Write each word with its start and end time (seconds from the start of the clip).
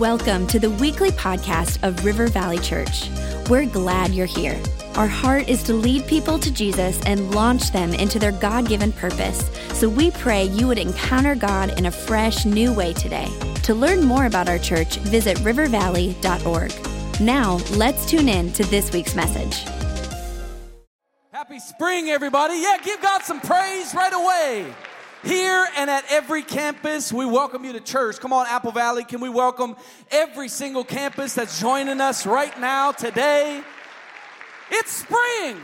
Welcome 0.00 0.46
to 0.48 0.58
the 0.58 0.68
weekly 0.68 1.08
podcast 1.08 1.82
of 1.82 2.04
River 2.04 2.26
Valley 2.26 2.58
Church. 2.58 3.08
We're 3.48 3.64
glad 3.64 4.10
you're 4.10 4.26
here. 4.26 4.60
Our 4.94 5.06
heart 5.06 5.48
is 5.48 5.62
to 5.62 5.72
lead 5.72 6.06
people 6.06 6.38
to 6.38 6.52
Jesus 6.52 7.00
and 7.06 7.34
launch 7.34 7.72
them 7.72 7.94
into 7.94 8.18
their 8.18 8.32
God 8.32 8.68
given 8.68 8.92
purpose. 8.92 9.48
So 9.72 9.88
we 9.88 10.10
pray 10.10 10.44
you 10.44 10.66
would 10.66 10.76
encounter 10.76 11.34
God 11.34 11.78
in 11.78 11.86
a 11.86 11.90
fresh, 11.90 12.44
new 12.44 12.74
way 12.74 12.92
today. 12.92 13.26
To 13.62 13.74
learn 13.74 14.04
more 14.04 14.26
about 14.26 14.50
our 14.50 14.58
church, 14.58 14.98
visit 14.98 15.38
rivervalley.org. 15.38 17.20
Now, 17.22 17.54
let's 17.78 18.04
tune 18.04 18.28
in 18.28 18.52
to 18.52 18.64
this 18.64 18.92
week's 18.92 19.14
message. 19.14 19.64
Happy 21.32 21.58
spring, 21.58 22.10
everybody. 22.10 22.60
Yeah, 22.60 22.76
give 22.84 23.00
God 23.00 23.22
some 23.22 23.40
praise 23.40 23.94
right 23.94 24.12
away. 24.12 24.74
Here 25.26 25.66
and 25.76 25.90
at 25.90 26.04
every 26.08 26.44
campus, 26.44 27.12
we 27.12 27.26
welcome 27.26 27.64
you 27.64 27.72
to 27.72 27.80
church. 27.80 28.20
Come 28.20 28.32
on, 28.32 28.46
Apple 28.46 28.70
Valley, 28.70 29.02
can 29.02 29.20
we 29.20 29.28
welcome 29.28 29.74
every 30.12 30.48
single 30.48 30.84
campus 30.84 31.34
that's 31.34 31.60
joining 31.60 32.00
us 32.00 32.26
right 32.26 32.56
now 32.60 32.92
today? 32.92 33.60
It's 34.70 34.92
spring. 34.92 35.60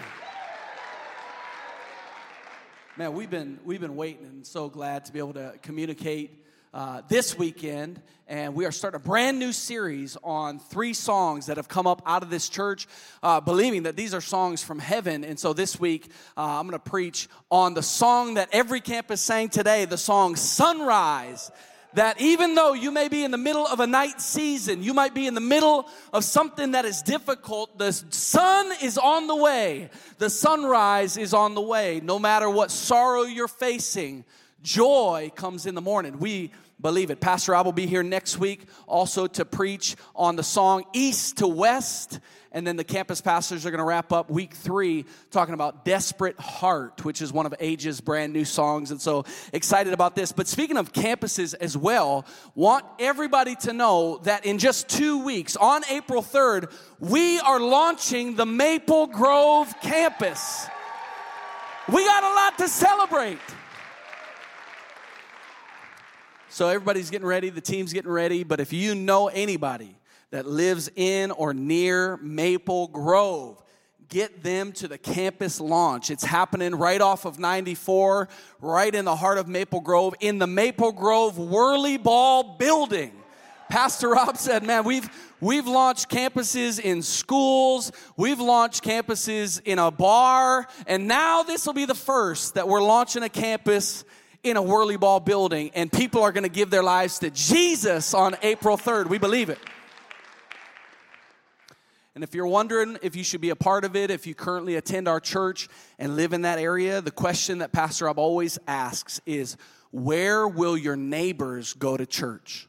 Man, 2.96 3.12
we've 3.12 3.30
been 3.30 3.60
we've 3.64 3.80
been 3.80 3.94
waiting 3.94 4.26
and 4.26 4.44
so 4.44 4.68
glad 4.68 5.04
to 5.04 5.12
be 5.12 5.20
able 5.20 5.34
to 5.34 5.54
communicate 5.62 6.41
uh, 6.74 7.02
this 7.08 7.36
weekend, 7.36 8.00
and 8.26 8.54
we 8.54 8.64
are 8.64 8.72
starting 8.72 9.00
a 9.00 9.04
brand 9.04 9.38
new 9.38 9.52
series 9.52 10.16
on 10.22 10.58
three 10.58 10.94
songs 10.94 11.46
that 11.46 11.58
have 11.58 11.68
come 11.68 11.86
up 11.86 12.02
out 12.06 12.22
of 12.22 12.30
this 12.30 12.48
church, 12.48 12.86
uh, 13.22 13.40
believing 13.40 13.82
that 13.82 13.96
these 13.96 14.14
are 14.14 14.20
songs 14.20 14.62
from 14.62 14.78
heaven. 14.78 15.24
And 15.24 15.38
so 15.38 15.52
this 15.52 15.78
week, 15.78 16.08
uh, 16.36 16.58
I'm 16.58 16.66
going 16.66 16.78
to 16.80 16.90
preach 16.90 17.28
on 17.50 17.74
the 17.74 17.82
song 17.82 18.34
that 18.34 18.48
every 18.52 18.80
campus 18.80 19.20
sang 19.20 19.50
today, 19.50 19.84
the 19.84 19.98
song 19.98 20.36
Sunrise 20.36 21.50
that 21.94 22.20
even 22.20 22.54
though 22.54 22.72
you 22.72 22.90
may 22.90 23.08
be 23.08 23.24
in 23.24 23.30
the 23.30 23.38
middle 23.38 23.66
of 23.66 23.80
a 23.80 23.86
night 23.86 24.20
season, 24.20 24.82
you 24.82 24.94
might 24.94 25.14
be 25.14 25.26
in 25.26 25.34
the 25.34 25.40
middle 25.40 25.88
of 26.12 26.24
something 26.24 26.72
that 26.72 26.84
is 26.84 27.02
difficult, 27.02 27.78
the 27.78 27.92
sun 27.92 28.72
is 28.82 28.96
on 28.96 29.26
the 29.26 29.36
way. 29.36 29.90
The 30.18 30.30
sunrise 30.30 31.16
is 31.16 31.34
on 31.34 31.54
the 31.54 31.60
way. 31.60 32.00
No 32.02 32.18
matter 32.18 32.48
what 32.48 32.70
sorrow 32.70 33.22
you're 33.22 33.48
facing, 33.48 34.24
joy 34.62 35.30
comes 35.34 35.66
in 35.66 35.74
the 35.74 35.80
morning. 35.80 36.18
We 36.18 36.50
believe 36.80 37.10
it. 37.10 37.20
Pastor 37.20 37.52
Rob 37.52 37.64
will 37.64 37.72
be 37.72 37.86
here 37.86 38.02
next 38.02 38.38
week 38.38 38.66
also 38.86 39.26
to 39.28 39.44
preach 39.44 39.96
on 40.16 40.36
the 40.36 40.42
song 40.42 40.84
East 40.92 41.38
to 41.38 41.46
West. 41.46 42.18
And 42.54 42.66
then 42.66 42.76
the 42.76 42.84
campus 42.84 43.22
pastors 43.22 43.64
are 43.64 43.70
going 43.70 43.78
to 43.78 43.84
wrap 43.84 44.12
up 44.12 44.30
week 44.30 44.52
three 44.52 45.06
talking 45.30 45.54
about 45.54 45.86
Desperate 45.86 46.38
Heart, 46.38 47.04
which 47.04 47.22
is 47.22 47.32
one 47.32 47.46
of 47.46 47.54
Age's 47.60 48.00
brand 48.00 48.32
new 48.32 48.44
songs. 48.44 48.90
And 48.90 49.00
so 49.00 49.24
excited 49.54 49.94
about 49.94 50.16
this. 50.16 50.32
But 50.32 50.48
speaking 50.48 50.76
of 50.76 50.92
campuses 50.92 51.54
as 51.58 51.76
well, 51.76 52.26
want 52.54 52.84
everybody 52.98 53.54
to 53.62 53.72
know 53.72 54.18
that 54.24 54.44
in 54.44 54.58
just 54.58 54.88
two 54.88 55.24
weeks, 55.24 55.56
on 55.56 55.82
April 55.88 56.22
3rd, 56.22 56.70
we 57.00 57.38
are 57.40 57.60
launching 57.60 58.36
the 58.36 58.44
Maple 58.44 59.06
Grove 59.06 59.72
campus. 59.80 60.66
We 61.88 62.04
got 62.04 62.22
a 62.22 62.34
lot 62.34 62.58
to 62.58 62.68
celebrate. 62.68 63.38
So 66.52 66.68
everybody's 66.68 67.08
getting 67.08 67.26
ready, 67.26 67.48
the 67.48 67.62
team's 67.62 67.94
getting 67.94 68.10
ready. 68.10 68.44
But 68.44 68.60
if 68.60 68.74
you 68.74 68.94
know 68.94 69.28
anybody 69.28 69.96
that 70.32 70.44
lives 70.44 70.90
in 70.96 71.30
or 71.30 71.54
near 71.54 72.18
Maple 72.18 72.88
Grove, 72.88 73.62
get 74.10 74.42
them 74.42 74.72
to 74.72 74.86
the 74.86 74.98
campus 74.98 75.62
launch. 75.62 76.10
It's 76.10 76.24
happening 76.24 76.74
right 76.74 77.00
off 77.00 77.24
of 77.24 77.38
94, 77.38 78.28
right 78.60 78.94
in 78.94 79.06
the 79.06 79.16
heart 79.16 79.38
of 79.38 79.48
Maple 79.48 79.80
Grove, 79.80 80.14
in 80.20 80.38
the 80.38 80.46
Maple 80.46 80.92
Grove 80.92 81.38
Whirly 81.38 81.96
Ball 81.96 82.58
building. 82.58 83.12
Pastor 83.70 84.10
Rob 84.10 84.36
said, 84.36 84.62
man, 84.62 84.84
we've, 84.84 85.08
we've 85.40 85.66
launched 85.66 86.10
campuses 86.10 86.78
in 86.78 87.00
schools, 87.00 87.92
we've 88.18 88.40
launched 88.40 88.84
campuses 88.84 89.58
in 89.64 89.78
a 89.78 89.90
bar, 89.90 90.66
and 90.86 91.08
now 91.08 91.44
this 91.44 91.64
will 91.64 91.72
be 91.72 91.86
the 91.86 91.94
first 91.94 92.56
that 92.56 92.68
we're 92.68 92.82
launching 92.82 93.22
a 93.22 93.30
campus 93.30 94.04
in 94.42 94.56
a 94.56 94.62
whirly 94.62 94.96
ball 94.96 95.20
building, 95.20 95.70
and 95.74 95.90
people 95.90 96.22
are 96.22 96.32
going 96.32 96.42
to 96.42 96.48
give 96.48 96.70
their 96.70 96.82
lives 96.82 97.18
to 97.20 97.30
Jesus 97.30 98.12
on 98.14 98.36
April 98.42 98.76
3rd. 98.76 99.06
We 99.06 99.18
believe 99.18 99.48
it. 99.48 99.58
And 102.14 102.22
if 102.22 102.34
you're 102.34 102.46
wondering 102.46 102.98
if 103.02 103.16
you 103.16 103.24
should 103.24 103.40
be 103.40 103.50
a 103.50 103.56
part 103.56 103.84
of 103.84 103.96
it, 103.96 104.10
if 104.10 104.26
you 104.26 104.34
currently 104.34 104.76
attend 104.76 105.08
our 105.08 105.20
church 105.20 105.68
and 105.98 106.16
live 106.16 106.32
in 106.32 106.42
that 106.42 106.58
area, 106.58 107.00
the 107.00 107.10
question 107.10 107.58
that 107.58 107.72
Pastor 107.72 108.04
Rob 108.04 108.18
always 108.18 108.58
asks 108.66 109.20
is 109.24 109.56
where 109.92 110.46
will 110.46 110.76
your 110.76 110.96
neighbors 110.96 111.72
go 111.72 111.96
to 111.96 112.04
church? 112.04 112.68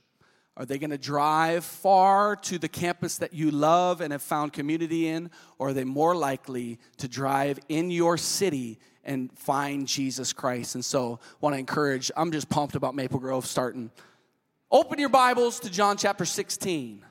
Are 0.55 0.66
they 0.66 0.78
going 0.78 0.91
to 0.91 0.97
drive 0.97 1.66
far 1.66 2.35
to 2.38 2.59
the 2.59 2.69
campus 2.69 3.17
that 3.17 3.34
you 3.34 3.50
love 3.50 4.01
and 4.01 4.13
have 4.13 4.22
found 4.22 4.53
community 4.53 5.07
in? 5.07 5.31
Or 5.57 5.69
are 5.69 5.73
they 5.73 5.84
more 5.84 6.16
likely 6.16 6.79
to 6.97 7.07
drive 7.07 7.59
in 7.67 7.90
your 7.90 8.17
city 8.17 8.79
and 9.03 9.31
find 9.38 9.88
Jesus 9.88 10.34
Christ. 10.34 10.75
And 10.75 10.84
so, 10.84 11.19
want 11.41 11.56
to 11.56 11.59
encourage, 11.59 12.12
I'm 12.16 12.31
just 12.31 12.50
pumped 12.50 12.75
about 12.75 12.96
Maple 12.96 13.19
Grove 13.19 13.46
starting. 13.46 13.91
Open 14.72 15.00
your 15.00 15.09
Bibles 15.09 15.59
to 15.62 15.69
John 15.69 15.97
chapter 15.97 16.25
16. 16.25 17.03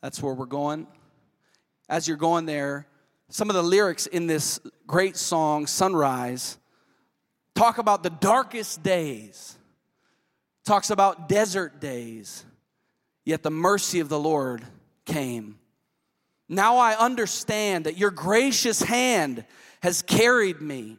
That's 0.00 0.22
where 0.22 0.34
we're 0.34 0.46
going. 0.46 0.86
As 1.88 2.06
you're 2.06 2.16
going 2.16 2.46
there, 2.46 2.86
some 3.28 3.50
of 3.50 3.56
the 3.56 3.62
lyrics 3.62 4.06
in 4.06 4.26
this 4.26 4.60
great 4.86 5.16
song, 5.16 5.66
Sunrise, 5.66 6.58
talk 7.54 7.78
about 7.78 8.02
the 8.02 8.10
darkest 8.10 8.82
days, 8.82 9.58
talks 10.64 10.90
about 10.90 11.28
desert 11.28 11.80
days, 11.80 12.44
yet 13.24 13.42
the 13.42 13.50
mercy 13.50 14.00
of 14.00 14.08
the 14.08 14.18
Lord 14.18 14.64
came. 15.04 15.58
Now 16.48 16.78
I 16.78 16.96
understand 16.96 17.84
that 17.86 17.98
your 17.98 18.10
gracious 18.10 18.80
hand 18.80 19.44
has 19.82 20.02
carried 20.02 20.60
me. 20.60 20.96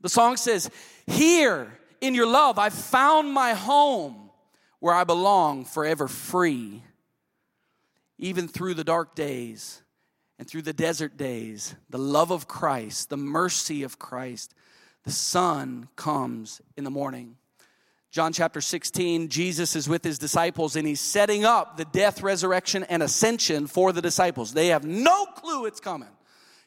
The 0.00 0.08
song 0.08 0.36
says, 0.36 0.70
Here 1.06 1.78
in 2.00 2.14
your 2.14 2.26
love, 2.26 2.58
I've 2.58 2.74
found 2.74 3.32
my 3.32 3.52
home 3.52 4.30
where 4.78 4.94
I 4.94 5.04
belong 5.04 5.64
forever 5.64 6.08
free. 6.08 6.82
Even 8.18 8.48
through 8.48 8.74
the 8.74 8.84
dark 8.84 9.14
days 9.14 9.82
and 10.38 10.48
through 10.48 10.62
the 10.62 10.72
desert 10.72 11.16
days, 11.16 11.74
the 11.88 11.98
love 11.98 12.30
of 12.30 12.48
Christ, 12.48 13.10
the 13.10 13.16
mercy 13.16 13.82
of 13.82 13.98
Christ, 13.98 14.54
the 15.04 15.10
sun 15.10 15.88
comes 15.96 16.60
in 16.76 16.84
the 16.84 16.90
morning. 16.90 17.36
John 18.12 18.32
chapter 18.32 18.60
16, 18.60 19.28
Jesus 19.28 19.76
is 19.76 19.88
with 19.88 20.02
his 20.02 20.18
disciples 20.18 20.74
and 20.74 20.84
he's 20.84 21.00
setting 21.00 21.44
up 21.44 21.76
the 21.76 21.84
death, 21.84 22.22
resurrection, 22.22 22.82
and 22.84 23.04
ascension 23.04 23.68
for 23.68 23.92
the 23.92 24.02
disciples. 24.02 24.52
They 24.52 24.68
have 24.68 24.84
no 24.84 25.26
clue 25.26 25.66
it's 25.66 25.78
coming. 25.78 26.08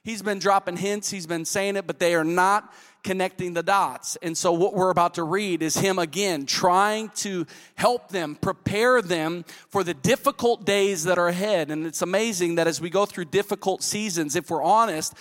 He's 0.05 0.21
been 0.21 0.39
dropping 0.39 0.77
hints, 0.77 1.09
he's 1.09 1.27
been 1.27 1.43
saying 1.43 1.75
it, 1.75 1.85
but 1.85 1.99
they 1.99 2.15
are 2.15 2.23
not 2.23 2.73
connecting 3.03 3.53
the 3.53 3.63
dots. 3.63 4.17
And 4.21 4.37
so, 4.37 4.53
what 4.53 4.73
we're 4.73 4.89
about 4.89 5.15
to 5.15 5.23
read 5.23 5.61
is 5.61 5.75
him 5.75 5.99
again 5.99 6.45
trying 6.45 7.09
to 7.15 7.45
help 7.75 8.09
them, 8.09 8.35
prepare 8.35 9.01
them 9.01 9.43
for 9.67 9.83
the 9.83 9.93
difficult 9.93 10.65
days 10.65 11.03
that 11.05 11.17
are 11.17 11.27
ahead. 11.27 11.71
And 11.71 11.85
it's 11.85 12.01
amazing 12.01 12.55
that 12.55 12.67
as 12.67 12.79
we 12.79 12.89
go 12.89 13.05
through 13.05 13.25
difficult 13.25 13.83
seasons, 13.83 14.37
if 14.37 14.49
we're 14.49 14.63
honest, 14.63 15.13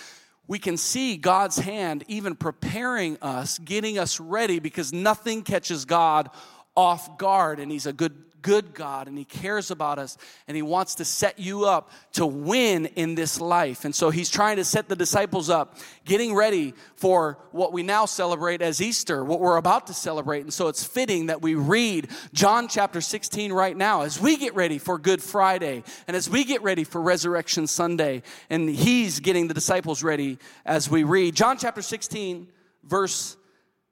we 0.47 0.59
can 0.59 0.77
see 0.77 1.15
God's 1.17 1.57
hand 1.57 2.03
even 2.07 2.35
preparing 2.35 3.17
us, 3.21 3.57
getting 3.59 3.97
us 3.97 4.19
ready 4.19 4.59
because 4.59 4.91
nothing 4.91 5.41
catches 5.41 5.85
God 5.85 6.29
off 6.75 7.17
guard. 7.17 7.59
And 7.59 7.71
He's 7.71 7.85
a 7.85 7.93
good 7.93 8.15
good 8.43 8.75
God 8.75 9.07
and 9.07 9.17
He 9.17 9.25
cares 9.25 9.71
about 9.71 9.97
us 9.97 10.17
and 10.47 10.55
He 10.55 10.61
wants 10.61 10.95
to 10.95 11.05
set 11.05 11.39
you 11.39 11.65
up 11.65 11.89
to 12.11 12.27
win 12.27 12.85
in 12.85 13.15
this 13.15 13.41
life. 13.41 13.85
And 13.85 13.95
so 13.95 14.11
He's 14.11 14.29
trying 14.29 14.57
to 14.57 14.63
set 14.63 14.87
the 14.87 14.95
disciples 14.95 15.49
up, 15.49 15.77
getting 16.05 16.35
ready 16.35 16.75
for 16.95 17.39
what 17.51 17.73
we 17.73 17.81
now 17.81 18.05
celebrate 18.05 18.61
as 18.61 18.79
Easter, 18.81 19.25
what 19.25 19.39
we're 19.39 19.57
about 19.57 19.87
to 19.87 19.93
celebrate. 19.93 20.41
And 20.41 20.53
so 20.53 20.67
it's 20.67 20.83
fitting 20.83 21.27
that 21.27 21.41
we 21.41 21.55
read 21.55 22.09
John 22.33 22.67
chapter 22.67 23.01
16 23.01 23.51
right 23.51 23.75
now 23.75 24.01
as 24.01 24.19
we 24.19 24.37
get 24.37 24.53
ready 24.53 24.77
for 24.77 24.99
Good 24.99 25.23
Friday 25.23 25.83
and 26.07 26.15
as 26.15 26.29
we 26.29 26.43
get 26.43 26.61
ready 26.61 26.83
for 26.83 27.01
Resurrection 27.01 27.65
Sunday. 27.65 28.21
And 28.51 28.69
He's 28.69 29.19
getting 29.19 29.47
the 29.47 29.55
disciples 29.55 30.03
ready 30.03 30.37
as 30.65 30.89
we 30.89 31.03
read. 31.03 31.35
John 31.35 31.57
chapter 31.57 31.81
16, 31.81 32.49
verse 32.83 33.37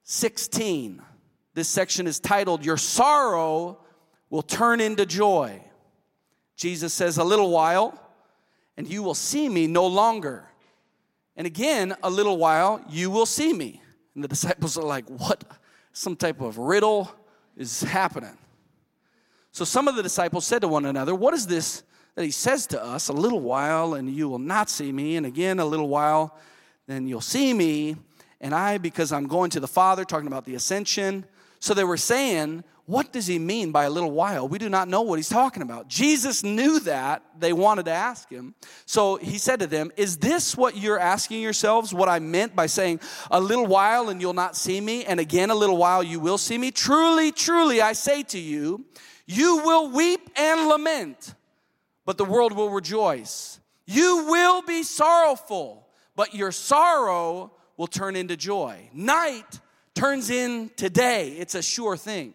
16. 0.04 1.02
This 1.54 1.68
section 1.68 2.06
is 2.06 2.20
titled, 2.20 2.64
Your 2.64 2.76
Sorrow 2.76 3.78
will 4.32 4.42
turn 4.42 4.80
into 4.80 5.04
joy. 5.04 5.62
Jesus 6.56 6.94
says, 6.94 7.18
A 7.18 7.24
little 7.24 7.50
while, 7.50 8.00
and 8.78 8.88
you 8.88 9.02
will 9.02 9.14
see 9.14 9.48
me 9.48 9.66
no 9.66 9.86
longer. 9.86 10.48
And 11.36 11.46
again, 11.46 11.94
a 12.02 12.08
little 12.08 12.38
while, 12.38 12.82
you 12.88 13.10
will 13.10 13.26
see 13.26 13.52
me. 13.52 13.82
And 14.14 14.24
the 14.24 14.28
disciples 14.28 14.76
are 14.78 14.84
like, 14.84 15.04
What? 15.08 15.44
Some 15.92 16.16
type 16.16 16.40
of 16.40 16.56
riddle 16.56 17.12
is 17.58 17.82
happening. 17.82 18.36
So 19.52 19.66
some 19.66 19.86
of 19.86 19.96
the 19.96 20.02
disciples 20.02 20.46
said 20.46 20.62
to 20.62 20.68
one 20.68 20.86
another, 20.86 21.14
What 21.14 21.34
is 21.34 21.46
this 21.46 21.82
that 22.14 22.24
he 22.24 22.30
says 22.30 22.66
to 22.68 22.82
us? 22.82 23.08
A 23.08 23.12
little 23.12 23.40
while, 23.40 23.92
and 23.94 24.08
you 24.08 24.30
will 24.30 24.38
not 24.38 24.70
see 24.70 24.92
me. 24.92 25.16
And 25.16 25.26
again, 25.26 25.60
a 25.60 25.66
little 25.66 25.88
while, 25.88 26.38
then 26.86 27.06
you'll 27.06 27.20
see 27.20 27.52
me. 27.52 27.96
And 28.40 28.54
I, 28.54 28.78
because 28.78 29.12
I'm 29.12 29.26
going 29.28 29.50
to 29.50 29.60
the 29.60 29.68
Father, 29.68 30.06
talking 30.06 30.26
about 30.26 30.46
the 30.46 30.54
ascension. 30.54 31.26
So 31.60 31.74
they 31.74 31.84
were 31.84 31.98
saying, 31.98 32.64
what 32.92 33.10
does 33.10 33.26
he 33.26 33.38
mean 33.38 33.72
by 33.72 33.84
a 33.84 33.90
little 33.90 34.10
while? 34.10 34.46
We 34.46 34.58
do 34.58 34.68
not 34.68 34.86
know 34.86 35.00
what 35.00 35.18
he's 35.18 35.30
talking 35.30 35.62
about. 35.62 35.88
Jesus 35.88 36.44
knew 36.44 36.78
that. 36.80 37.22
They 37.38 37.54
wanted 37.54 37.86
to 37.86 37.90
ask 37.90 38.28
him. 38.28 38.54
So 38.84 39.16
he 39.16 39.38
said 39.38 39.60
to 39.60 39.66
them, 39.66 39.90
Is 39.96 40.18
this 40.18 40.54
what 40.58 40.76
you're 40.76 40.98
asking 40.98 41.40
yourselves? 41.40 41.94
What 41.94 42.10
I 42.10 42.18
meant 42.18 42.54
by 42.54 42.66
saying, 42.66 43.00
A 43.30 43.40
little 43.40 43.64
while 43.64 44.10
and 44.10 44.20
you'll 44.20 44.34
not 44.34 44.56
see 44.58 44.78
me, 44.78 45.06
and 45.06 45.18
again 45.18 45.48
a 45.48 45.54
little 45.54 45.78
while 45.78 46.02
you 46.02 46.20
will 46.20 46.36
see 46.36 46.58
me? 46.58 46.70
Truly, 46.70 47.32
truly, 47.32 47.80
I 47.80 47.94
say 47.94 48.24
to 48.24 48.38
you, 48.38 48.84
you 49.24 49.62
will 49.64 49.90
weep 49.90 50.28
and 50.36 50.68
lament, 50.68 51.34
but 52.04 52.18
the 52.18 52.26
world 52.26 52.52
will 52.52 52.68
rejoice. 52.68 53.58
You 53.86 54.26
will 54.28 54.60
be 54.60 54.82
sorrowful, 54.82 55.88
but 56.14 56.34
your 56.34 56.52
sorrow 56.52 57.52
will 57.78 57.86
turn 57.86 58.16
into 58.16 58.36
joy. 58.36 58.90
Night 58.92 59.60
turns 59.94 60.28
into 60.28 60.90
day. 60.90 61.30
It's 61.38 61.54
a 61.54 61.62
sure 61.62 61.96
thing. 61.96 62.34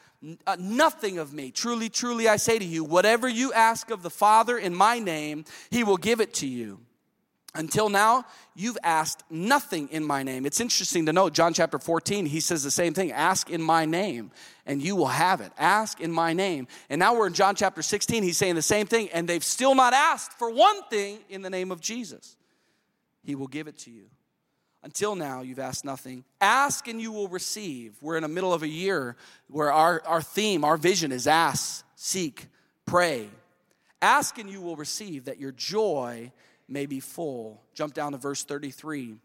uh, 0.45 0.55
nothing 0.59 1.17
of 1.17 1.33
me. 1.33 1.51
Truly, 1.51 1.89
truly, 1.89 2.27
I 2.27 2.37
say 2.37 2.59
to 2.59 2.65
you, 2.65 2.83
whatever 2.83 3.27
you 3.27 3.53
ask 3.53 3.89
of 3.89 4.03
the 4.03 4.09
Father 4.09 4.57
in 4.57 4.75
my 4.75 4.99
name, 4.99 5.45
he 5.69 5.83
will 5.83 5.97
give 5.97 6.21
it 6.21 6.33
to 6.35 6.47
you. 6.47 6.79
Until 7.53 7.89
now, 7.89 8.25
you've 8.55 8.77
asked 8.81 9.23
nothing 9.29 9.89
in 9.89 10.05
my 10.05 10.23
name. 10.23 10.45
It's 10.45 10.61
interesting 10.61 11.05
to 11.07 11.13
note, 11.13 11.33
John 11.33 11.53
chapter 11.53 11.79
14, 11.79 12.25
he 12.25 12.39
says 12.39 12.63
the 12.63 12.71
same 12.71 12.93
thing 12.93 13.11
ask 13.11 13.49
in 13.49 13.61
my 13.61 13.83
name, 13.83 14.31
and 14.65 14.81
you 14.81 14.95
will 14.95 15.07
have 15.07 15.41
it. 15.41 15.51
Ask 15.57 15.99
in 15.99 16.13
my 16.13 16.31
name. 16.31 16.67
And 16.89 16.99
now 16.99 17.13
we're 17.13 17.27
in 17.27 17.33
John 17.33 17.55
chapter 17.55 17.81
16, 17.81 18.23
he's 18.23 18.37
saying 18.37 18.55
the 18.55 18.61
same 18.61 18.87
thing, 18.87 19.09
and 19.09 19.27
they've 19.27 19.43
still 19.43 19.75
not 19.75 19.93
asked 19.93 20.31
for 20.33 20.49
one 20.49 20.81
thing 20.83 21.19
in 21.27 21.41
the 21.41 21.49
name 21.49 21.71
of 21.71 21.81
Jesus. 21.81 22.37
He 23.23 23.35
will 23.35 23.47
give 23.47 23.67
it 23.67 23.77
to 23.79 23.91
you. 23.91 24.05
Until 24.83 25.15
now, 25.15 25.41
you've 25.41 25.59
asked 25.59 25.85
nothing. 25.85 26.23
Ask 26.39 26.87
and 26.87 26.99
you 26.99 27.11
will 27.11 27.27
receive. 27.27 27.93
We're 28.01 28.15
in 28.15 28.23
the 28.23 28.27
middle 28.27 28.51
of 28.51 28.63
a 28.63 28.67
year 28.67 29.15
where 29.47 29.71
our, 29.71 30.01
our 30.05 30.21
theme, 30.21 30.63
our 30.63 30.77
vision 30.77 31.11
is 31.11 31.27
ask, 31.27 31.85
seek, 31.95 32.47
pray. 32.85 33.29
Ask 34.01 34.39
and 34.39 34.49
you 34.49 34.59
will 34.59 34.75
receive 34.75 35.25
that 35.25 35.39
your 35.39 35.51
joy 35.51 36.31
may 36.67 36.87
be 36.87 36.99
full. 36.99 37.61
Jump 37.75 37.93
down 37.93 38.13
to 38.13 38.17
verse 38.17 38.43
33. 38.43 39.17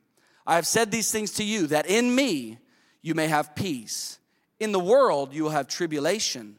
I 0.47 0.57
have 0.57 0.67
said 0.67 0.91
these 0.91 1.11
things 1.11 1.33
to 1.35 1.45
you 1.45 1.69
that 1.69 1.87
in 1.87 2.15
me 2.15 2.59
you 3.01 3.15
may 3.15 3.29
have 3.29 3.55
peace. 3.55 4.19
In 4.61 4.73
the 4.73 4.79
world 4.79 5.33
you 5.33 5.45
will 5.45 5.51
have 5.51 5.69
tribulation. 5.69 6.57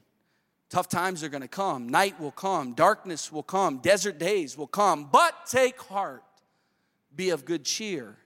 Tough 0.69 0.89
times 0.89 1.23
are 1.23 1.29
going 1.29 1.41
to 1.41 1.47
come. 1.47 1.87
Night 1.87 2.19
will 2.19 2.31
come. 2.31 2.73
Darkness 2.73 3.31
will 3.31 3.43
come. 3.43 3.77
Desert 3.77 4.17
days 4.17 4.57
will 4.57 4.67
come. 4.67 5.07
But 5.11 5.45
take 5.45 5.79
heart. 5.79 6.23
Be 7.15 7.29
of 7.29 7.45
good 7.45 7.63
cheer 7.63 8.17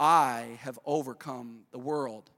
I 0.00 0.58
have 0.62 0.78
overcome 0.86 1.60
the 1.72 1.78
world. 1.78 2.30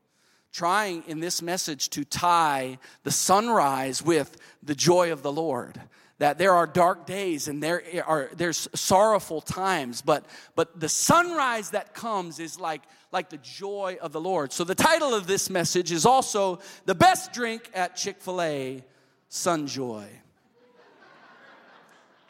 Trying 0.53 1.05
in 1.07 1.21
this 1.21 1.41
message 1.41 1.89
to 1.91 2.05
tie 2.05 2.79
the 3.05 3.11
sunrise 3.13 4.03
with 4.03 4.37
the 4.63 4.75
joy 4.75 5.13
of 5.13 5.23
the 5.23 5.33
Lord. 5.33 5.81
That 6.19 6.37
there 6.37 6.53
are 6.53 6.67
dark 6.67 7.07
days 7.07 7.49
and 7.49 7.63
there 7.63 7.83
are 8.07 8.31
there's 8.37 8.69
sorrowful 8.75 9.41
times, 9.41 10.03
but 10.03 10.27
but 10.55 10.79
the 10.79 10.89
sunrise 10.89 11.71
that 11.71 11.95
comes 11.95 12.39
is 12.39 12.61
like 12.61 12.83
like 13.13 13.31
the 13.31 13.39
joy 13.39 13.97
of 14.01 14.13
the 14.13 14.21
Lord. 14.21 14.53
So 14.53 14.65
the 14.65 14.75
title 14.75 15.15
of 15.15 15.27
this 15.27 15.49
message 15.49 15.91
is 15.91 16.05
also 16.05 16.59
the 16.85 16.95
best 16.95 17.33
drink 17.33 17.71
at 17.75 17.97
Chick-fil-A, 17.97 18.85
Sunjoy. 19.31 20.07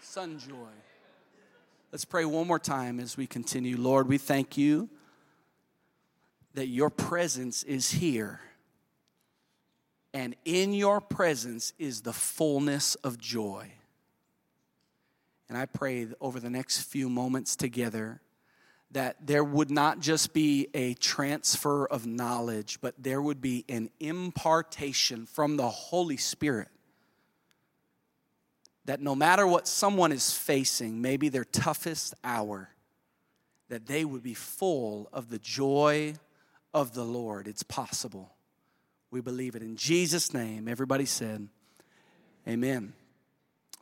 Sun 0.01 0.39
Joy. 0.39 0.69
Let's 1.91 2.05
pray 2.05 2.27
one 2.27 2.47
more 2.47 2.59
time 2.59 3.01
as 3.01 3.17
we 3.17 3.27
continue. 3.27 3.79
Lord, 3.79 4.09
we 4.09 4.19
thank 4.19 4.59
you 4.59 4.91
that 6.55 6.67
your 6.67 6.91
presence 6.91 7.63
is 7.63 7.91
here. 7.91 8.41
And 10.15 10.37
in 10.45 10.75
your 10.75 11.01
presence 11.01 11.73
is 11.79 12.03
the 12.03 12.13
fullness 12.13 12.95
of 12.97 13.19
joy. 13.19 13.73
And 15.49 15.57
I 15.57 15.67
pray 15.67 16.09
over 16.21 16.41
the 16.41 16.51
next 16.51 16.83
few 16.83 17.09
moments 17.09 17.57
together 17.57 18.21
that 18.93 19.17
there 19.27 19.45
would 19.45 19.71
not 19.71 20.01
just 20.01 20.35
be 20.35 20.69
a 20.75 20.95
transfer 20.95 21.87
of 21.87 22.07
knowledge, 22.07 22.79
but 22.83 22.95
there 22.99 23.23
would 23.23 23.41
be 23.41 23.65
an 23.69 23.89
impartation 24.01 25.25
from 25.25 25.57
the 25.57 25.69
Holy 25.69 26.19
Spirit. 26.19 26.69
That 28.85 29.01
no 29.01 29.15
matter 29.15 29.47
what 29.47 29.67
someone 29.67 30.13
is 30.13 30.33
facing, 30.33 31.01
maybe 31.01 31.31
their 31.31 31.45
toughest 31.45 32.15
hour, 32.23 32.69
that 33.69 33.87
they 33.87 34.05
would 34.05 34.23
be 34.23 34.35
full 34.35 35.09
of 35.13 35.31
the 35.31 35.39
joy 35.39 36.15
of 36.75 36.95
the 36.95 37.05
Lord. 37.05 37.49
It's 37.49 37.63
possible. 37.63 38.35
We 39.11 39.21
believe 39.21 39.55
it 39.55 39.63
in 39.63 39.77
Jesus' 39.77 40.33
name. 40.33 40.69
Everybody 40.69 41.05
said, 41.05 41.49
Amen. 42.49 42.95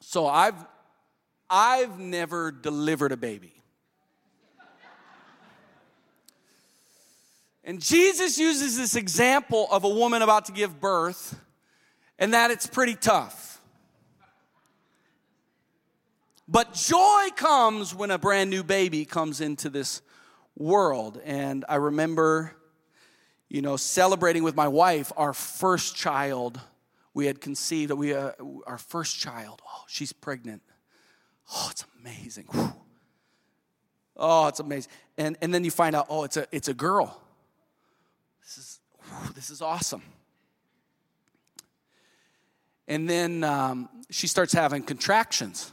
So 0.00 0.26
I've 0.26 0.66
I've 1.48 1.98
never 1.98 2.52
delivered 2.52 3.12
a 3.12 3.16
baby. 3.16 3.52
And 7.64 7.80
Jesus 7.80 8.38
uses 8.38 8.76
this 8.76 8.96
example 8.96 9.68
of 9.70 9.84
a 9.84 9.88
woman 9.88 10.22
about 10.22 10.46
to 10.46 10.52
give 10.52 10.80
birth, 10.80 11.38
and 12.18 12.34
that 12.34 12.50
it's 12.50 12.66
pretty 12.66 12.94
tough. 12.94 13.60
But 16.48 16.74
joy 16.74 17.28
comes 17.36 17.94
when 17.94 18.10
a 18.10 18.18
brand 18.18 18.50
new 18.50 18.64
baby 18.64 19.04
comes 19.04 19.40
into 19.40 19.70
this 19.70 20.02
world. 20.56 21.20
And 21.24 21.64
I 21.68 21.76
remember 21.76 22.56
you 23.50 23.60
know, 23.60 23.76
celebrating 23.76 24.44
with 24.44 24.54
my 24.54 24.68
wife 24.68 25.12
our 25.16 25.34
first 25.34 25.96
child. 25.96 26.58
We 27.12 27.26
had 27.26 27.40
conceived, 27.40 27.90
we, 27.90 28.14
uh, 28.14 28.30
our 28.64 28.78
first 28.78 29.18
child. 29.18 29.60
Oh, 29.66 29.82
she's 29.88 30.12
pregnant. 30.12 30.62
Oh, 31.52 31.68
it's 31.72 31.84
amazing. 32.00 32.46
Whew. 32.52 32.72
Oh, 34.16 34.46
it's 34.46 34.60
amazing. 34.60 34.92
And, 35.18 35.36
and 35.42 35.52
then 35.52 35.64
you 35.64 35.72
find 35.72 35.96
out, 35.96 36.06
oh, 36.08 36.22
it's 36.22 36.36
a, 36.36 36.46
it's 36.52 36.68
a 36.68 36.74
girl. 36.74 37.20
This 38.40 38.56
is, 38.56 38.80
whew, 39.02 39.32
this 39.34 39.50
is 39.50 39.60
awesome. 39.60 40.02
And 42.86 43.10
then 43.10 43.42
um, 43.42 43.88
she 44.10 44.28
starts 44.28 44.52
having 44.52 44.82
contractions, 44.82 45.72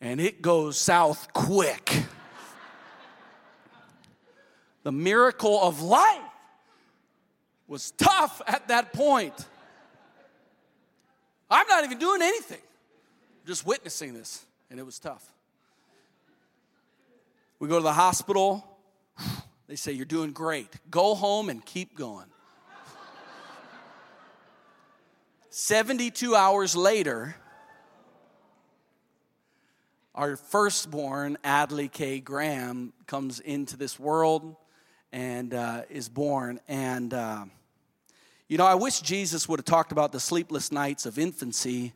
and 0.00 0.20
it 0.20 0.42
goes 0.42 0.78
south 0.78 1.32
quick. 1.32 2.04
the 4.82 4.92
miracle 4.92 5.60
of 5.62 5.82
life 5.82 6.22
was 7.68 7.90
tough 7.92 8.40
at 8.46 8.68
that 8.68 8.92
point. 8.92 9.34
I'm 11.50 11.66
not 11.68 11.84
even 11.84 11.98
doing 11.98 12.22
anything, 12.22 12.60
just 13.46 13.66
witnessing 13.66 14.14
this, 14.14 14.44
and 14.70 14.80
it 14.80 14.86
was 14.86 14.98
tough. 14.98 15.24
We 17.58 17.68
go 17.68 17.76
to 17.76 17.82
the 17.82 17.92
hospital. 17.92 18.78
They 19.68 19.74
say, 19.74 19.90
You're 19.90 20.04
doing 20.04 20.30
great. 20.30 20.68
Go 20.92 21.16
home 21.16 21.48
and 21.48 21.64
keep 21.64 21.96
going. 21.96 22.26
72 25.50 26.36
hours 26.36 26.76
later, 26.76 27.34
our 30.14 30.36
firstborn, 30.36 31.36
Adley 31.42 31.90
K. 31.90 32.20
Graham, 32.20 32.92
comes 33.08 33.40
into 33.40 33.76
this 33.76 33.98
world 33.98 34.54
and 35.12 35.54
uh, 35.54 35.82
is 35.90 36.08
born. 36.08 36.60
And, 36.68 37.12
uh, 37.14 37.44
you 38.48 38.58
know, 38.58 38.66
I 38.66 38.74
wish 38.74 39.00
Jesus 39.00 39.48
would 39.48 39.58
have 39.60 39.64
talked 39.64 39.92
about 39.92 40.12
the 40.12 40.20
sleepless 40.20 40.72
nights 40.72 41.06
of 41.06 41.18
infancy. 41.18 41.92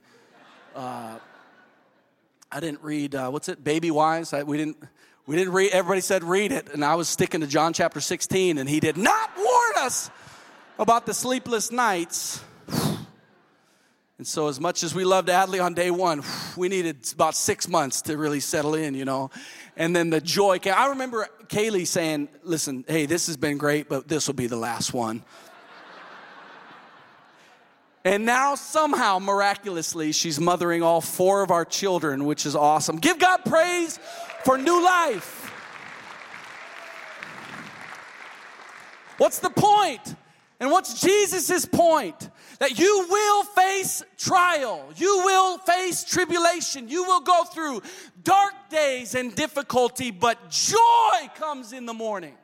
Uh, 0.75 1.19
I 2.52 2.61
didn't 2.61 2.83
read, 2.83 3.14
uh, 3.14 3.31
what's 3.31 3.49
it, 3.49 3.62
Babywise? 3.62 4.37
I, 4.37 4.43
we, 4.43 4.57
didn't, 4.57 4.76
we 5.26 5.37
didn't 5.37 5.52
read, 5.52 5.71
everybody 5.73 6.00
said 6.00 6.25
read 6.25 6.52
it. 6.52 6.73
And 6.73 6.85
I 6.85 6.95
was 6.95 7.09
sticking 7.09 7.40
to 7.40 7.47
John 7.47 7.73
chapter 7.73 8.00
16, 8.00 8.59
and 8.59 8.69
he 8.69 8.81
did 8.81 8.97
not 8.97 9.31
warn 9.37 9.73
us 9.76 10.11
about 10.79 11.07
the 11.07 11.14
sleepless 11.14 11.71
nights. 11.71 12.43
And 14.21 14.26
so, 14.26 14.49
as 14.49 14.61
much 14.61 14.83
as 14.83 14.95
we 14.95 15.05
loved 15.05 15.29
Adley 15.29 15.64
on 15.64 15.73
day 15.73 15.90
one, 15.90 16.23
we 16.55 16.69
needed 16.69 17.11
about 17.14 17.35
six 17.35 17.67
months 17.67 18.02
to 18.02 18.19
really 18.19 18.40
settle 18.40 18.75
in, 18.75 18.95
you 18.95 19.07
know. 19.07 19.31
And 19.80 19.96
then 19.96 20.10
the 20.10 20.20
joy 20.20 20.58
came. 20.58 20.75
I 20.76 20.88
remember 20.88 21.26
Kaylee 21.46 21.87
saying, 21.87 22.28
Listen, 22.42 22.84
hey, 22.87 23.06
this 23.06 23.28
has 23.28 23.38
been 23.38 23.56
great, 23.56 23.88
but 23.88 24.08
this 24.08 24.26
will 24.26 24.34
be 24.34 24.46
the 24.46 24.54
last 24.54 24.92
one. 24.92 25.22
And 28.04 28.26
now, 28.26 28.56
somehow, 28.56 29.18
miraculously, 29.18 30.12
she's 30.12 30.38
mothering 30.38 30.82
all 30.82 31.00
four 31.00 31.42
of 31.42 31.50
our 31.50 31.64
children, 31.64 32.26
which 32.26 32.44
is 32.44 32.54
awesome. 32.54 32.99
Give 32.99 33.18
God 33.18 33.38
praise 33.46 33.99
for 34.44 34.58
new 34.58 34.84
life. 34.84 35.50
What's 39.16 39.38
the 39.38 39.49
point? 39.49 40.14
And 40.60 40.70
what's 40.70 41.00
Jesus' 41.00 41.64
point? 41.64 42.28
That 42.58 42.78
you 42.78 43.06
will 43.08 43.44
face 43.44 43.89
trial, 44.20 44.86
you 44.96 45.22
will 45.24 45.58
face 45.58 46.04
tribulation, 46.04 46.88
you 46.88 47.04
will 47.04 47.22
go 47.22 47.44
through 47.44 47.82
dark 48.22 48.52
days 48.68 49.14
and 49.14 49.34
difficulty, 49.34 50.10
but 50.10 50.50
joy 50.50 51.28
comes 51.36 51.72
in 51.72 51.86
the 51.86 51.94
morning. 51.94 52.34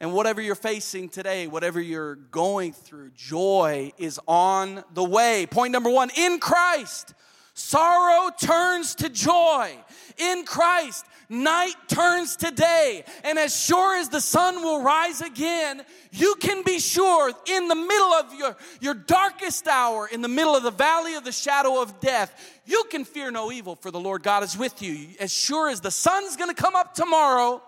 And 0.00 0.12
whatever 0.12 0.40
you're 0.40 0.54
facing 0.54 1.08
today, 1.08 1.48
whatever 1.48 1.80
you're 1.80 2.14
going 2.14 2.72
through, 2.72 3.10
joy 3.16 3.92
is 3.98 4.20
on 4.28 4.84
the 4.94 5.02
way. 5.02 5.46
Point 5.50 5.72
number 5.72 5.90
one 5.90 6.10
in 6.16 6.38
Christ, 6.38 7.14
sorrow 7.54 8.30
turns 8.38 8.94
to 8.96 9.08
joy. 9.08 9.76
In 10.18 10.44
Christ, 10.44 11.06
night 11.28 11.74
turns 11.86 12.36
to 12.36 12.50
day. 12.50 13.04
And 13.24 13.38
as 13.38 13.56
sure 13.56 13.96
as 13.96 14.08
the 14.08 14.20
sun 14.20 14.62
will 14.62 14.82
rise 14.82 15.20
again, 15.20 15.82
you 16.12 16.34
can 16.40 16.62
be 16.62 16.78
sure 16.78 17.32
in 17.46 17.68
the 17.68 17.74
middle 17.74 18.12
of 18.12 18.34
your, 18.34 18.56
your 18.80 18.94
darkest 18.94 19.66
hour, 19.68 20.08
in 20.10 20.22
the 20.22 20.28
middle 20.28 20.56
of 20.56 20.62
the 20.62 20.70
valley 20.70 21.14
of 21.14 21.24
the 21.24 21.32
shadow 21.32 21.80
of 21.80 22.00
death, 22.00 22.60
you 22.64 22.84
can 22.90 23.04
fear 23.04 23.30
no 23.30 23.52
evil, 23.52 23.76
for 23.76 23.90
the 23.90 24.00
Lord 24.00 24.22
God 24.22 24.42
is 24.42 24.56
with 24.56 24.82
you. 24.82 25.08
As 25.20 25.32
sure 25.32 25.68
as 25.68 25.80
the 25.80 25.90
sun's 25.90 26.36
gonna 26.36 26.54
come 26.54 26.76
up 26.76 26.94
tomorrow, 26.94 27.62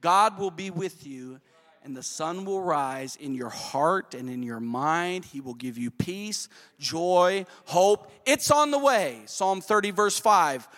God 0.00 0.38
will 0.38 0.50
be 0.50 0.70
with 0.70 1.06
you, 1.06 1.40
and 1.84 1.96
the 1.96 2.02
sun 2.02 2.44
will 2.44 2.60
rise 2.60 3.16
in 3.16 3.34
your 3.34 3.48
heart 3.48 4.14
and 4.14 4.28
in 4.28 4.42
your 4.42 4.60
mind. 4.60 5.24
He 5.24 5.40
will 5.40 5.54
give 5.54 5.78
you 5.78 5.90
peace, 5.90 6.48
joy, 6.78 7.46
hope. 7.64 8.10
It's 8.26 8.50
on 8.50 8.70
the 8.70 8.78
way. 8.78 9.22
Psalm 9.26 9.60
30, 9.60 9.90
verse 9.90 10.18
5. 10.18 10.68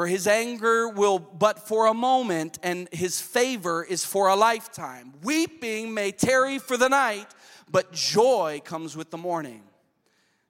For 0.00 0.06
his 0.06 0.26
anger 0.26 0.88
will 0.88 1.18
but 1.18 1.68
for 1.68 1.86
a 1.86 1.92
moment, 1.92 2.58
and 2.62 2.88
his 2.90 3.20
favor 3.20 3.84
is 3.84 4.02
for 4.02 4.28
a 4.28 4.34
lifetime. 4.34 5.12
Weeping 5.22 5.92
may 5.92 6.10
tarry 6.10 6.58
for 6.58 6.78
the 6.78 6.88
night, 6.88 7.26
but 7.70 7.92
joy 7.92 8.62
comes 8.64 8.96
with 8.96 9.10
the 9.10 9.18
morning. 9.18 9.62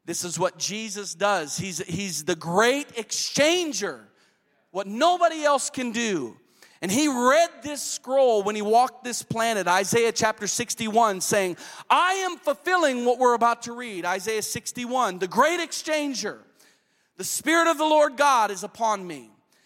This 0.05 0.23
is 0.23 0.39
what 0.39 0.57
Jesus 0.57 1.17
does. 1.17 1.59
He's, 1.59 1.79
he's 1.79 2.23
the 2.23 2.37
great 2.37 2.91
exchanger, 2.95 4.03
what 4.71 4.87
nobody 4.87 5.43
else 5.43 5.69
can 5.69 5.91
do. 5.91 6.37
And 6.81 6.89
he 6.89 7.09
read 7.09 7.51
this 7.65 7.83
scroll 7.83 8.45
when 8.45 8.55
he 8.55 8.63
walked 8.63 9.03
this 9.03 9.25
planet, 9.25 9.67
Isaiah 9.67 10.13
chapter 10.13 10.47
61, 10.47 11.23
saying, 11.23 11.57
I 11.91 12.13
am 12.13 12.37
fulfilling 12.37 13.05
what 13.05 13.19
we're 13.19 13.35
about 13.35 13.63
to 13.63 13.73
read. 13.73 14.05
Isaiah 14.05 14.43
61, 14.43 15.19
the 15.19 15.27
great 15.27 15.59
exchanger. 15.59 16.39
The 17.17 17.25
Spirit 17.25 17.69
of 17.69 17.79
the 17.79 17.85
Lord 17.85 18.17
God 18.17 18.53
is 18.53 18.63
upon 18.63 19.05
me 19.05 19.33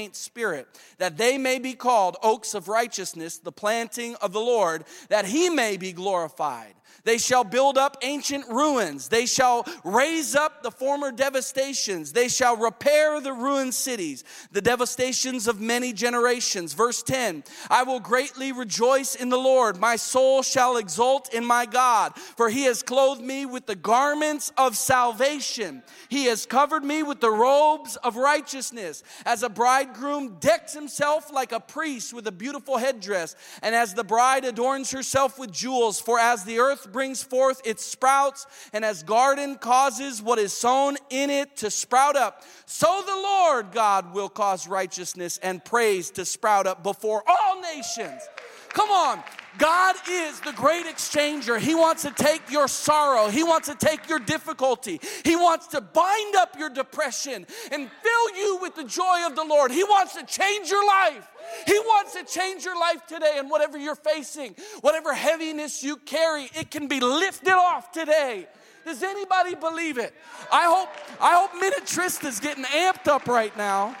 faint 0.00 0.16
spirit, 0.16 0.66
that 0.96 1.18
they 1.18 1.36
may 1.36 1.58
be 1.58 1.74
called 1.74 2.16
oaks 2.22 2.54
of 2.54 2.68
righteousness, 2.68 3.36
the 3.36 3.52
planting 3.52 4.14
of 4.22 4.32
the 4.32 4.40
Lord, 4.40 4.84
that 5.10 5.26
he 5.26 5.50
may 5.50 5.76
be 5.76 5.92
glorified. 5.92 6.72
They 7.04 7.18
shall 7.18 7.44
build 7.44 7.78
up 7.78 7.96
ancient 8.02 8.48
ruins. 8.48 9.08
They 9.08 9.26
shall 9.26 9.66
raise 9.84 10.34
up 10.34 10.62
the 10.62 10.70
former 10.70 11.10
devastations. 11.10 12.12
They 12.12 12.28
shall 12.28 12.56
repair 12.56 13.20
the 13.20 13.32
ruined 13.32 13.74
cities, 13.74 14.24
the 14.52 14.60
devastations 14.60 15.48
of 15.48 15.60
many 15.60 15.92
generations. 15.92 16.72
Verse 16.72 17.02
10 17.02 17.44
I 17.68 17.82
will 17.82 18.00
greatly 18.00 18.52
rejoice 18.52 19.14
in 19.14 19.28
the 19.28 19.38
Lord. 19.38 19.78
My 19.78 19.96
soul 19.96 20.42
shall 20.42 20.76
exult 20.76 21.32
in 21.32 21.44
my 21.44 21.66
God, 21.66 22.16
for 22.16 22.48
he 22.48 22.64
has 22.64 22.82
clothed 22.82 23.22
me 23.22 23.46
with 23.46 23.66
the 23.66 23.76
garments 23.76 24.52
of 24.56 24.76
salvation. 24.76 25.82
He 26.08 26.24
has 26.26 26.46
covered 26.46 26.84
me 26.84 27.02
with 27.02 27.20
the 27.20 27.30
robes 27.30 27.96
of 27.96 28.16
righteousness. 28.16 29.02
As 29.24 29.42
a 29.42 29.48
bridegroom 29.48 30.36
decks 30.40 30.72
himself 30.74 31.32
like 31.32 31.52
a 31.52 31.60
priest 31.60 32.12
with 32.12 32.26
a 32.26 32.32
beautiful 32.32 32.78
headdress, 32.78 33.36
and 33.62 33.74
as 33.74 33.94
the 33.94 34.04
bride 34.04 34.44
adorns 34.44 34.90
herself 34.90 35.38
with 35.38 35.52
jewels, 35.52 36.00
for 36.00 36.18
as 36.18 36.44
the 36.44 36.58
earth 36.58 36.89
brings 36.92 37.22
forth 37.22 37.60
its 37.64 37.84
sprouts, 37.84 38.46
and 38.72 38.84
as 38.84 39.02
garden 39.02 39.56
causes 39.56 40.22
what 40.22 40.38
is 40.38 40.52
sown 40.52 40.96
in 41.10 41.30
it 41.30 41.56
to 41.58 41.70
sprout 41.70 42.16
up, 42.16 42.42
so 42.66 43.02
the 43.06 43.14
Lord 43.14 43.72
God 43.72 44.14
will 44.14 44.28
cause 44.28 44.68
righteousness 44.68 45.38
and 45.42 45.64
praise 45.64 46.10
to 46.12 46.24
sprout 46.24 46.66
up 46.66 46.82
before 46.82 47.22
all 47.26 47.60
nations. 47.60 48.22
Come 48.70 48.90
on. 48.90 49.22
God 49.60 49.94
is 50.08 50.40
the 50.40 50.52
great 50.52 50.86
exchanger. 50.86 51.60
He 51.60 51.74
wants 51.74 52.02
to 52.02 52.10
take 52.10 52.50
your 52.50 52.66
sorrow. 52.66 53.28
He 53.28 53.44
wants 53.44 53.68
to 53.68 53.74
take 53.74 54.08
your 54.08 54.18
difficulty. 54.18 54.98
He 55.22 55.36
wants 55.36 55.66
to 55.68 55.82
bind 55.82 56.34
up 56.34 56.58
your 56.58 56.70
depression 56.70 57.46
and 57.70 57.90
fill 58.02 58.36
you 58.36 58.58
with 58.62 58.74
the 58.74 58.84
joy 58.84 59.26
of 59.26 59.36
the 59.36 59.44
Lord. 59.44 59.70
He 59.70 59.84
wants 59.84 60.14
to 60.14 60.24
change 60.24 60.70
your 60.70 60.86
life. 60.86 61.28
He 61.66 61.78
wants 61.78 62.14
to 62.14 62.24
change 62.24 62.64
your 62.64 62.78
life 62.78 63.06
today, 63.06 63.34
and 63.36 63.50
whatever 63.50 63.76
you're 63.76 63.94
facing, 63.94 64.54
whatever 64.80 65.12
heaviness 65.12 65.82
you 65.82 65.96
carry, 65.96 66.50
it 66.54 66.70
can 66.70 66.88
be 66.88 67.00
lifted 67.00 67.52
off 67.52 67.92
today. 67.92 68.46
Does 68.84 69.02
anybody 69.02 69.54
believe 69.54 69.98
it? 69.98 70.14
I 70.50 70.64
hope 70.64 70.88
I 71.20 71.34
hope 71.34 71.54
Minute 71.60 72.24
is 72.24 72.40
getting 72.40 72.64
amped 72.64 73.08
up 73.08 73.28
right 73.28 73.54
now. 73.56 73.94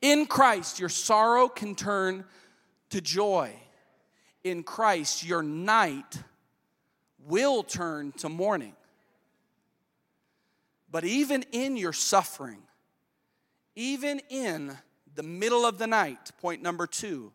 In 0.00 0.26
Christ, 0.26 0.78
your 0.78 0.88
sorrow 0.88 1.48
can 1.48 1.74
turn 1.74 2.24
to 2.90 3.00
joy. 3.00 3.52
In 4.44 4.62
Christ, 4.62 5.24
your 5.24 5.42
night 5.42 6.22
will 7.26 7.62
turn 7.62 8.12
to 8.12 8.28
morning. 8.28 8.74
But 10.90 11.04
even 11.04 11.44
in 11.52 11.76
your 11.76 11.92
suffering, 11.92 12.62
even 13.74 14.20
in 14.30 14.76
the 15.14 15.22
middle 15.22 15.66
of 15.66 15.78
the 15.78 15.86
night, 15.86 16.30
point 16.40 16.62
number 16.62 16.86
two, 16.86 17.32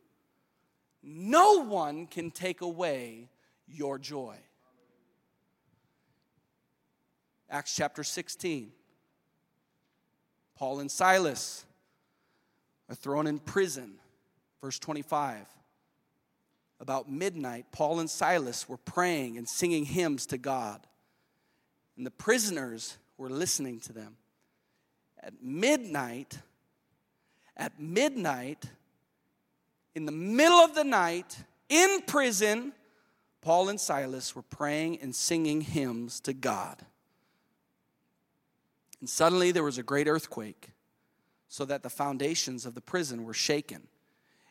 no 1.04 1.64
one 1.66 2.08
can 2.08 2.32
take 2.32 2.62
away 2.62 3.30
your 3.68 4.00
joy. 4.00 4.38
Acts 7.50 7.76
chapter 7.76 8.04
16. 8.04 8.72
Paul 10.56 10.80
and 10.80 10.90
Silas 10.90 11.66
are 12.94 12.96
thrown 12.96 13.26
in 13.26 13.40
prison. 13.40 13.96
Verse 14.62 14.78
25. 14.78 15.48
About 16.80 17.12
midnight, 17.12 17.66
Paul 17.72 18.00
and 18.00 18.10
Silas 18.10 18.70
were 18.70 18.78
praying 18.78 19.38
and 19.38 19.50
singing 19.50 19.86
hymns 19.86 20.28
to 20.28 20.38
God, 20.38 20.86
and 21.98 22.06
the 22.06 22.12
prisoners 22.12 22.98
were 23.18 23.30
listening 23.30 23.80
to 23.82 23.94
them. 23.94 24.18
At 25.22 25.34
midnight, 25.42 26.38
at 27.58 27.80
midnight, 27.80 28.66
in 29.96 30.06
the 30.06 30.12
middle 30.12 30.60
of 30.60 30.76
the 30.76 30.84
night, 30.84 31.38
in 31.70 32.02
prison, 32.06 32.74
Paul 33.42 33.70
and 33.70 33.80
Silas 33.80 34.36
were 34.36 34.44
praying 34.44 35.00
and 35.02 35.16
singing 35.16 35.62
hymns 35.62 36.20
to 36.22 36.34
God. 36.34 36.78
And 39.00 39.10
suddenly 39.10 39.52
there 39.52 39.64
was 39.64 39.78
a 39.78 39.84
great 39.84 40.08
earthquake, 40.08 40.70
so 41.54 41.66
that 41.66 41.84
the 41.84 41.90
foundations 41.90 42.66
of 42.66 42.74
the 42.74 42.82
prison 42.82 43.24
were 43.24 43.34
shaken. 43.34 43.88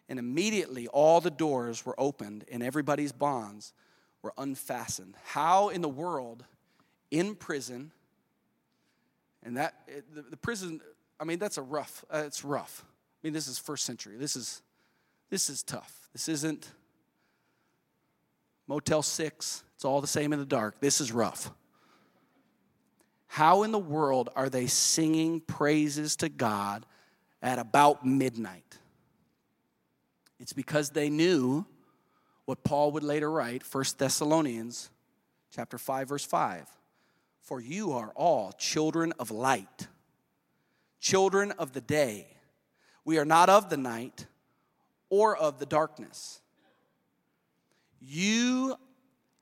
And 0.08 0.20
immediately 0.20 0.86
all 0.86 1.20
the 1.20 1.32
doors 1.32 1.84
were 1.84 1.96
opened 1.98 2.44
and 2.48 2.62
everybody's 2.62 3.10
bonds 3.10 3.72
were 4.22 4.32
unfastened. 4.38 5.16
How 5.24 5.70
in 5.70 5.80
the 5.80 5.88
world, 5.88 6.44
in 7.10 7.34
prison, 7.34 7.90
and 9.42 9.56
that, 9.56 9.74
the, 10.14 10.22
the 10.22 10.36
prison, 10.36 10.80
I 11.18 11.24
mean, 11.24 11.40
that's 11.40 11.58
a 11.58 11.62
rough, 11.62 12.04
uh, 12.08 12.22
it's 12.24 12.44
rough. 12.44 12.84
I 12.86 13.26
mean, 13.26 13.32
this 13.32 13.48
is 13.48 13.58
first 13.58 13.84
century. 13.84 14.16
This 14.16 14.36
is, 14.36 14.62
this 15.28 15.50
is 15.50 15.64
tough. 15.64 16.08
This 16.12 16.28
isn't 16.28 16.70
Motel 18.68 19.02
6. 19.02 19.64
It's 19.74 19.84
all 19.84 20.00
the 20.00 20.06
same 20.06 20.32
in 20.32 20.38
the 20.38 20.46
dark. 20.46 20.78
This 20.78 21.00
is 21.00 21.10
rough. 21.10 21.50
How 23.26 23.64
in 23.64 23.72
the 23.72 23.78
world 23.80 24.30
are 24.36 24.48
they 24.48 24.68
singing 24.68 25.40
praises 25.40 26.14
to 26.16 26.28
God 26.28 26.86
at 27.42 27.58
about 27.58 28.06
midnight? 28.06 28.78
It's 30.38 30.52
because 30.52 30.90
they 30.90 31.10
knew 31.10 31.66
what 32.44 32.64
Paul 32.64 32.92
would 32.92 33.02
later 33.02 33.30
write, 33.30 33.62
1 33.70 33.84
Thessalonians 33.98 34.90
chapter 35.50 35.78
5 35.78 36.08
verse 36.08 36.24
5. 36.24 36.66
For 37.42 37.60
you 37.60 37.92
are 37.92 38.12
all 38.14 38.52
children 38.52 39.12
of 39.18 39.30
light, 39.30 39.88
children 41.00 41.52
of 41.52 41.72
the 41.72 41.80
day. 41.80 42.26
We 43.04 43.18
are 43.18 43.24
not 43.24 43.48
of 43.48 43.68
the 43.68 43.76
night 43.76 44.26
or 45.10 45.36
of 45.36 45.58
the 45.58 45.66
darkness. 45.66 46.40
You 48.00 48.76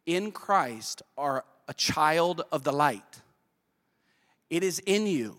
in 0.07 0.33
Christ 0.33 1.03
are 1.17 1.45
a 1.69 1.75
child 1.75 2.43
of 2.51 2.65
the 2.65 2.73
light. 2.73 3.21
It 4.49 4.65
is 4.65 4.81
in 4.81 5.07
you. 5.07 5.37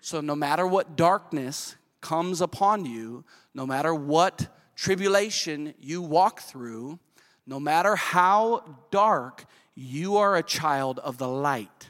So 0.00 0.20
no 0.20 0.36
matter 0.36 0.66
what 0.66 0.96
darkness 0.96 1.76
comes 2.02 2.42
upon 2.42 2.84
you, 2.84 3.24
no 3.54 3.66
matter 3.66 3.94
what 3.94 4.54
tribulation 4.76 5.72
you 5.80 6.02
walk 6.02 6.40
through, 6.40 6.98
no 7.46 7.58
matter 7.58 7.96
how 7.96 8.76
dark, 8.90 9.46
you 9.74 10.16
are 10.18 10.36
a 10.36 10.42
child 10.42 10.98
of 10.98 11.16
the 11.16 11.28
light. 11.28 11.88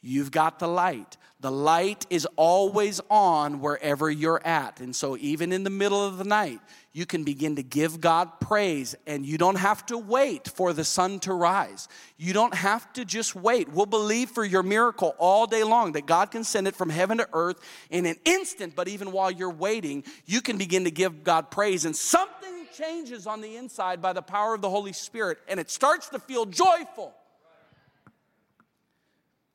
You've 0.00 0.30
got 0.30 0.58
the 0.58 0.68
light. 0.68 1.16
The 1.40 1.50
light 1.50 2.06
is 2.08 2.26
always 2.36 3.00
on 3.10 3.60
wherever 3.60 4.10
you're 4.10 4.40
at. 4.46 4.80
And 4.80 4.94
so, 4.94 5.16
even 5.18 5.52
in 5.52 5.64
the 5.64 5.70
middle 5.70 6.02
of 6.02 6.18
the 6.18 6.24
night, 6.24 6.60
you 6.94 7.06
can 7.06 7.24
begin 7.24 7.56
to 7.56 7.62
give 7.64 8.00
God 8.00 8.38
praise, 8.38 8.94
and 9.04 9.26
you 9.26 9.36
don't 9.36 9.58
have 9.58 9.84
to 9.86 9.98
wait 9.98 10.46
for 10.46 10.72
the 10.72 10.84
sun 10.84 11.18
to 11.20 11.34
rise. 11.34 11.88
You 12.16 12.32
don't 12.32 12.54
have 12.54 12.90
to 12.92 13.04
just 13.04 13.34
wait. 13.34 13.68
We'll 13.68 13.84
believe 13.84 14.30
for 14.30 14.44
your 14.44 14.62
miracle 14.62 15.16
all 15.18 15.48
day 15.48 15.64
long 15.64 15.92
that 15.92 16.06
God 16.06 16.30
can 16.30 16.44
send 16.44 16.68
it 16.68 16.76
from 16.76 16.90
heaven 16.90 17.18
to 17.18 17.28
earth 17.32 17.58
in 17.90 18.06
an 18.06 18.14
instant, 18.24 18.76
but 18.76 18.86
even 18.86 19.10
while 19.10 19.32
you're 19.32 19.50
waiting, 19.50 20.04
you 20.24 20.40
can 20.40 20.56
begin 20.56 20.84
to 20.84 20.92
give 20.92 21.24
God 21.24 21.50
praise, 21.50 21.84
and 21.84 21.96
something 21.96 22.68
changes 22.78 23.26
on 23.26 23.40
the 23.40 23.56
inside 23.56 24.00
by 24.00 24.12
the 24.12 24.22
power 24.22 24.54
of 24.54 24.60
the 24.60 24.70
Holy 24.70 24.92
Spirit, 24.92 25.38
and 25.48 25.58
it 25.58 25.72
starts 25.72 26.10
to 26.10 26.20
feel 26.20 26.46
joyful. 26.46 27.12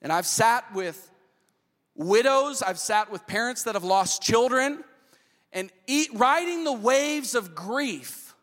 And 0.01 0.11
I've 0.11 0.25
sat 0.25 0.65
with 0.75 1.09
widows, 1.95 2.61
I've 2.61 2.79
sat 2.79 3.09
with 3.09 3.25
parents 3.27 3.63
that 3.63 3.75
have 3.75 3.85
lost 3.85 4.21
children, 4.21 4.83
and 5.51 5.71
eat, 5.87 6.09
riding 6.13 6.63
the 6.63 6.73
waves 6.73 7.35
of 7.35 7.55
grief, 7.55 8.35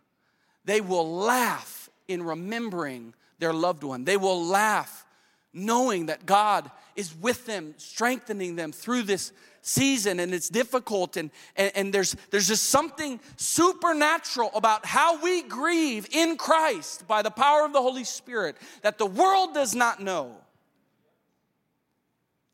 they 0.64 0.80
will 0.80 1.16
laugh 1.16 1.88
in 2.08 2.22
remembering 2.22 3.14
their 3.38 3.52
loved 3.52 3.84
one. 3.84 4.04
They 4.04 4.16
will 4.16 4.44
laugh 4.44 5.04
knowing 5.52 6.06
that 6.06 6.26
God 6.26 6.70
is 6.94 7.14
with 7.14 7.46
them, 7.46 7.74
strengthening 7.76 8.56
them 8.56 8.72
through 8.72 9.02
this 9.02 9.32
season 9.62 10.20
and 10.20 10.32
it's 10.32 10.48
difficult 10.48 11.16
and, 11.16 11.28
and, 11.56 11.72
and, 11.74 11.92
there's, 11.92 12.14
there's 12.30 12.46
just 12.46 12.68
something 12.68 13.18
supernatural 13.36 14.48
about 14.54 14.86
how 14.86 15.20
we 15.20 15.42
grieve 15.42 16.06
in 16.12 16.36
christ 16.36 17.08
by 17.08 17.20
the 17.20 17.32
power 17.32 17.64
of 17.64 17.72
the 17.72 17.82
holy 17.82 18.04
spirit 18.04 18.56
that 18.82 18.96
the 18.96 19.04
world 19.04 19.54
does 19.54 19.74
not 19.74 20.00
know 20.00 20.36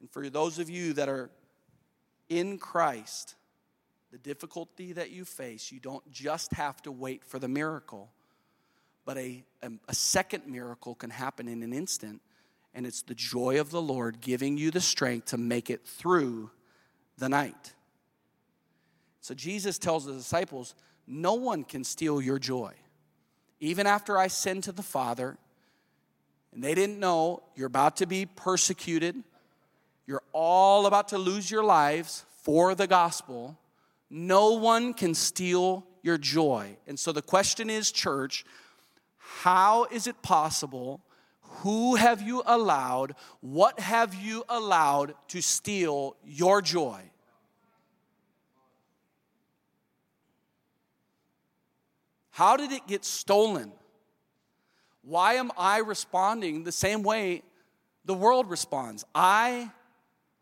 and 0.02 0.11
for 0.11 0.28
those 0.28 0.59
of 0.59 0.68
you 0.68 0.94
that 0.94 1.09
are 1.09 1.30
in 2.28 2.59
Christ, 2.59 3.37
the 4.12 4.19
difficulty 4.19 4.92
that 4.92 5.11
you 5.11 5.25
face, 5.25 5.73
you 5.73 5.81
don't 5.81 6.09
just 6.12 6.52
have 6.52 6.81
to 6.83 6.92
wait 6.92 7.25
for 7.25 7.38
the 7.38 7.49
miracle, 7.49 8.12
but 9.07 9.16
a, 9.16 9.42
a, 9.62 9.71
a, 9.88 9.95
second 9.95 10.47
miracle 10.47 10.95
can 10.95 11.09
happen 11.09 11.49
in 11.49 11.62
an 11.62 11.73
instant. 11.73 12.21
And 12.75 12.87
it's 12.87 13.02
the 13.02 13.14
joy 13.14 13.59
of 13.59 13.71
the 13.71 13.81
Lord 13.81 14.21
giving 14.21 14.59
you 14.59 14.71
the 14.71 14.81
strength 14.81 15.26
to 15.28 15.38
make 15.38 15.71
it 15.71 15.87
through 15.87 16.50
the 17.19 17.28
night. 17.28 17.75
So 19.23 19.35
Jesus 19.35 19.78
tells 19.78 20.04
the 20.04 20.12
disciples, 20.12 20.75
No 21.07 21.35
one 21.35 21.64
can 21.64 21.83
steal 21.83 22.21
your 22.21 22.38
joy. 22.38 22.75
Even 23.61 23.87
after 23.87 24.19
I 24.19 24.26
send 24.28 24.64
to 24.64 24.73
the 24.73 24.83
Father, 24.83 25.38
and 26.52 26.62
they 26.62 26.75
didn't 26.75 27.00
know 27.00 27.42
you're 27.54 27.66
about 27.66 27.97
to 27.99 28.07
be 28.07 28.26
persecuted, 28.26 29.16
you're 30.07 30.23
all 30.33 30.87
about 30.87 31.09
to 31.09 31.19
lose 31.19 31.50
your 31.50 31.64
lives 31.64 32.25
for 32.42 32.75
the 32.75 32.87
gospel. 32.87 33.59
No 34.14 34.52
one 34.52 34.92
can 34.92 35.14
steal 35.14 35.87
your 36.02 36.19
joy. 36.19 36.76
And 36.87 37.00
so 37.00 37.12
the 37.12 37.23
question 37.23 37.71
is, 37.71 37.91
church, 37.91 38.45
how 39.17 39.86
is 39.91 40.06
it 40.06 40.21
possible? 40.21 41.00
Who 41.41 41.95
have 41.95 42.21
you 42.21 42.43
allowed? 42.45 43.15
What 43.41 43.80
have 43.80 44.15
you 44.15 44.45
allowed 44.50 45.15
to 45.28 45.41
steal 45.41 46.17
your 46.26 46.60
joy? 46.60 47.00
How 52.32 52.58
did 52.58 52.71
it 52.71 52.86
get 52.86 53.06
stolen? 53.06 53.73
Why 55.00 55.34
am 55.34 55.50
I 55.56 55.78
responding 55.78 56.65
the 56.65 56.73
same 56.73 57.02
way 57.02 57.43
the 58.04 58.15
world 58.15 58.50
responds? 58.50 59.06
I 59.15 59.71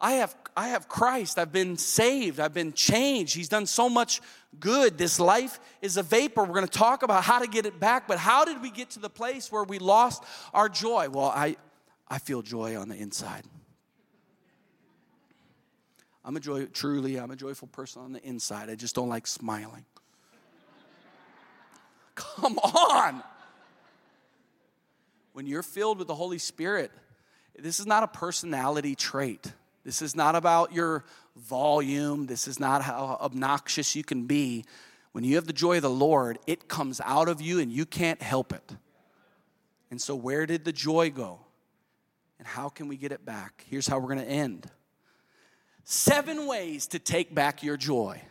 I 0.00 0.12
have, 0.12 0.34
I 0.56 0.68
have 0.68 0.88
Christ. 0.88 1.38
I've 1.38 1.52
been 1.52 1.76
saved. 1.76 2.40
I've 2.40 2.54
been 2.54 2.72
changed. 2.72 3.34
He's 3.34 3.50
done 3.50 3.66
so 3.66 3.88
much 3.88 4.22
good. 4.58 4.96
This 4.96 5.20
life 5.20 5.60
is 5.82 5.98
a 5.98 6.02
vapor. 6.02 6.42
We're 6.42 6.54
going 6.54 6.66
to 6.66 6.78
talk 6.78 7.02
about 7.02 7.22
how 7.22 7.38
to 7.38 7.46
get 7.46 7.66
it 7.66 7.78
back, 7.78 8.08
but 8.08 8.18
how 8.18 8.44
did 8.46 8.62
we 8.62 8.70
get 8.70 8.90
to 8.90 8.98
the 8.98 9.10
place 9.10 9.52
where 9.52 9.62
we 9.62 9.78
lost 9.78 10.24
our 10.54 10.70
joy? 10.70 11.08
Well, 11.10 11.26
I, 11.34 11.56
I 12.08 12.18
feel 12.18 12.40
joy 12.40 12.78
on 12.78 12.88
the 12.88 12.96
inside. 12.96 13.44
I'm 16.24 16.36
a 16.36 16.40
joy, 16.40 16.66
truly, 16.66 17.18
I'm 17.18 17.30
a 17.30 17.36
joyful 17.36 17.68
person 17.68 18.02
on 18.02 18.12
the 18.12 18.22
inside. 18.22 18.70
I 18.70 18.76
just 18.76 18.94
don't 18.94 19.08
like 19.08 19.26
smiling. 19.26 19.84
Come 22.14 22.58
on. 22.58 23.22
When 25.34 25.46
you're 25.46 25.62
filled 25.62 25.98
with 25.98 26.08
the 26.08 26.14
Holy 26.14 26.38
Spirit, 26.38 26.90
this 27.58 27.80
is 27.80 27.86
not 27.86 28.02
a 28.02 28.08
personality 28.08 28.94
trait. 28.94 29.52
This 29.84 30.02
is 30.02 30.14
not 30.14 30.34
about 30.34 30.72
your 30.72 31.04
volume. 31.36 32.26
This 32.26 32.46
is 32.46 32.60
not 32.60 32.82
how 32.82 33.18
obnoxious 33.20 33.96
you 33.96 34.04
can 34.04 34.26
be. 34.26 34.64
When 35.12 35.24
you 35.24 35.36
have 35.36 35.46
the 35.46 35.52
joy 35.52 35.76
of 35.76 35.82
the 35.82 35.90
Lord, 35.90 36.38
it 36.46 36.68
comes 36.68 37.00
out 37.04 37.28
of 37.28 37.40
you 37.40 37.58
and 37.58 37.72
you 37.72 37.86
can't 37.86 38.22
help 38.22 38.52
it. 38.52 38.76
And 39.90 40.00
so, 40.00 40.14
where 40.14 40.46
did 40.46 40.64
the 40.64 40.72
joy 40.72 41.10
go? 41.10 41.40
And 42.38 42.46
how 42.46 42.68
can 42.68 42.88
we 42.88 42.96
get 42.96 43.12
it 43.12 43.24
back? 43.24 43.64
Here's 43.68 43.86
how 43.86 43.98
we're 43.98 44.14
going 44.14 44.26
to 44.26 44.30
end 44.30 44.70
seven 45.84 46.46
ways 46.46 46.86
to 46.88 46.98
take 46.98 47.34
back 47.34 47.62
your 47.62 47.76
joy. 47.76 48.22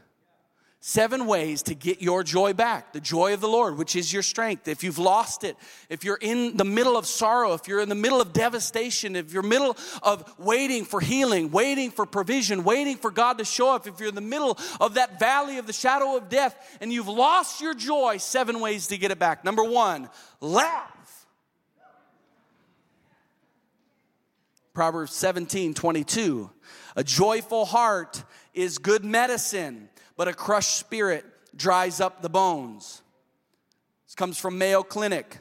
Seven 0.81 1.25
ways 1.25 1.63
to 1.63 1.75
get 1.75 2.01
your 2.01 2.23
joy 2.23 2.53
back. 2.53 2.93
The 2.93 3.01
joy 3.01 3.33
of 3.33 3.41
the 3.41 3.49
Lord, 3.49 3.77
which 3.77 3.97
is 3.97 4.13
your 4.13 4.23
strength. 4.23 4.65
If 4.69 4.81
you've 4.81 4.97
lost 4.97 5.43
it, 5.43 5.57
if 5.89 6.05
you're 6.05 6.19
in 6.21 6.55
the 6.55 6.63
middle 6.63 6.95
of 6.95 7.05
sorrow, 7.05 7.51
if 7.51 7.67
you're 7.67 7.81
in 7.81 7.89
the 7.89 7.95
middle 7.95 8.21
of 8.21 8.31
devastation, 8.31 9.17
if 9.17 9.33
you're 9.33 9.43
in 9.43 9.49
the 9.49 9.59
middle 9.59 9.77
of 10.01 10.33
waiting 10.39 10.85
for 10.85 11.01
healing, 11.01 11.51
waiting 11.51 11.91
for 11.91 12.05
provision, 12.05 12.63
waiting 12.63 12.95
for 12.95 13.11
God 13.11 13.39
to 13.39 13.45
show 13.45 13.75
up, 13.75 13.87
if 13.87 13.99
you're 13.99 14.07
in 14.07 14.15
the 14.15 14.21
middle 14.21 14.57
of 14.79 14.93
that 14.93 15.19
valley 15.19 15.57
of 15.57 15.67
the 15.67 15.73
shadow 15.73 16.15
of 16.15 16.29
death 16.29 16.55
and 16.79 16.93
you've 16.93 17.09
lost 17.09 17.59
your 17.59 17.73
joy, 17.73 18.15
seven 18.15 18.61
ways 18.61 18.87
to 18.87 18.97
get 18.97 19.11
it 19.11 19.19
back. 19.19 19.43
Number 19.43 19.65
one, 19.65 20.07
laugh. 20.39 21.25
Proverbs 24.73 25.13
17, 25.13 25.73
22. 25.73 26.49
A 26.95 27.03
joyful 27.03 27.65
heart 27.65 28.23
is 28.53 28.77
good 28.77 29.03
medicine 29.03 29.89
but 30.19 30.27
a 30.27 30.33
crushed 30.33 30.75
spirit 30.75 31.23
dries 31.55 32.01
up 32.01 32.21
the 32.21 32.27
bones. 32.27 33.01
This 34.05 34.15
comes 34.15 34.37
from 34.37 34.57
Mayo 34.57 34.83
Clinic. 34.83 35.37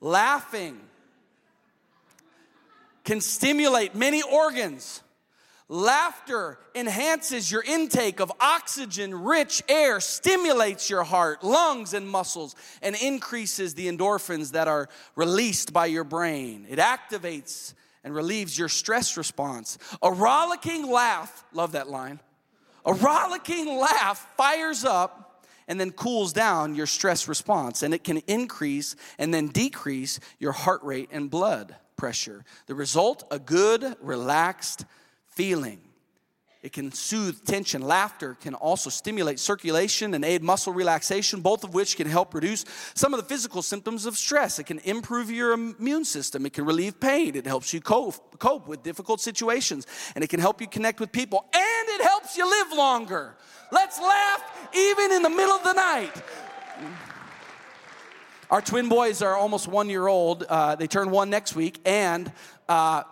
Laughing 0.00 0.80
can 3.04 3.20
stimulate 3.20 3.94
many 3.94 4.20
organs. 4.22 5.04
Laughter 5.68 6.58
enhances 6.74 7.48
your 7.52 7.62
intake 7.62 8.18
of 8.18 8.32
oxygen 8.40 9.14
rich 9.14 9.62
air, 9.68 10.00
stimulates 10.00 10.90
your 10.90 11.04
heart, 11.04 11.44
lungs, 11.44 11.94
and 11.94 12.08
muscles, 12.08 12.56
and 12.82 12.96
increases 12.96 13.74
the 13.74 13.86
endorphins 13.86 14.50
that 14.50 14.66
are 14.66 14.88
released 15.14 15.72
by 15.72 15.86
your 15.86 16.02
brain. 16.02 16.66
It 16.68 16.80
activates 16.80 17.72
and 18.02 18.12
relieves 18.12 18.58
your 18.58 18.68
stress 18.68 19.16
response. 19.16 19.78
A 20.02 20.10
rollicking 20.10 20.90
laugh, 20.90 21.44
love 21.52 21.70
that 21.72 21.88
line, 21.88 22.18
a 22.84 22.94
rollicking 22.94 23.78
laugh 23.78 24.26
fires 24.36 24.84
up 24.84 25.44
and 25.66 25.78
then 25.78 25.90
cools 25.90 26.32
down 26.32 26.74
your 26.74 26.86
stress 26.86 27.28
response, 27.28 27.82
and 27.82 27.92
it 27.92 28.02
can 28.02 28.18
increase 28.26 28.96
and 29.18 29.32
then 29.32 29.48
decrease 29.48 30.18
your 30.38 30.52
heart 30.52 30.82
rate 30.82 31.10
and 31.12 31.30
blood 31.30 31.76
pressure. 31.96 32.44
The 32.66 32.74
result 32.74 33.24
a 33.30 33.38
good, 33.38 33.96
relaxed 34.00 34.86
feeling. 35.26 35.87
It 36.60 36.72
can 36.72 36.90
soothe 36.90 37.44
tension. 37.44 37.82
Laughter 37.82 38.34
can 38.34 38.54
also 38.54 38.90
stimulate 38.90 39.38
circulation 39.38 40.12
and 40.14 40.24
aid 40.24 40.42
muscle 40.42 40.72
relaxation, 40.72 41.40
both 41.40 41.62
of 41.62 41.72
which 41.72 41.96
can 41.96 42.08
help 42.08 42.34
reduce 42.34 42.64
some 42.94 43.14
of 43.14 43.20
the 43.20 43.26
physical 43.26 43.62
symptoms 43.62 44.06
of 44.06 44.16
stress. 44.16 44.58
It 44.58 44.64
can 44.64 44.80
improve 44.80 45.30
your 45.30 45.52
immune 45.52 46.04
system. 46.04 46.44
It 46.46 46.54
can 46.54 46.64
relieve 46.64 46.98
pain. 46.98 47.36
It 47.36 47.46
helps 47.46 47.72
you 47.72 47.80
cope, 47.80 48.40
cope 48.40 48.66
with 48.66 48.82
difficult 48.82 49.20
situations. 49.20 49.86
And 50.16 50.24
it 50.24 50.30
can 50.30 50.40
help 50.40 50.60
you 50.60 50.66
connect 50.66 50.98
with 50.98 51.12
people. 51.12 51.46
And 51.54 51.88
it 51.90 52.02
helps 52.02 52.36
you 52.36 52.44
live 52.44 52.76
longer. 52.76 53.36
Let's 53.70 54.00
laugh 54.00 54.68
even 54.74 55.12
in 55.12 55.22
the 55.22 55.30
middle 55.30 55.54
of 55.54 55.62
the 55.62 55.74
night. 55.74 56.22
Our 58.50 58.62
twin 58.62 58.88
boys 58.88 59.22
are 59.22 59.36
almost 59.36 59.68
one 59.68 59.88
year 59.88 60.08
old. 60.08 60.42
Uh, 60.42 60.74
they 60.74 60.88
turn 60.88 61.12
one 61.12 61.30
next 61.30 61.54
week. 61.54 61.80
And 61.84 62.32
uh, 62.68 63.04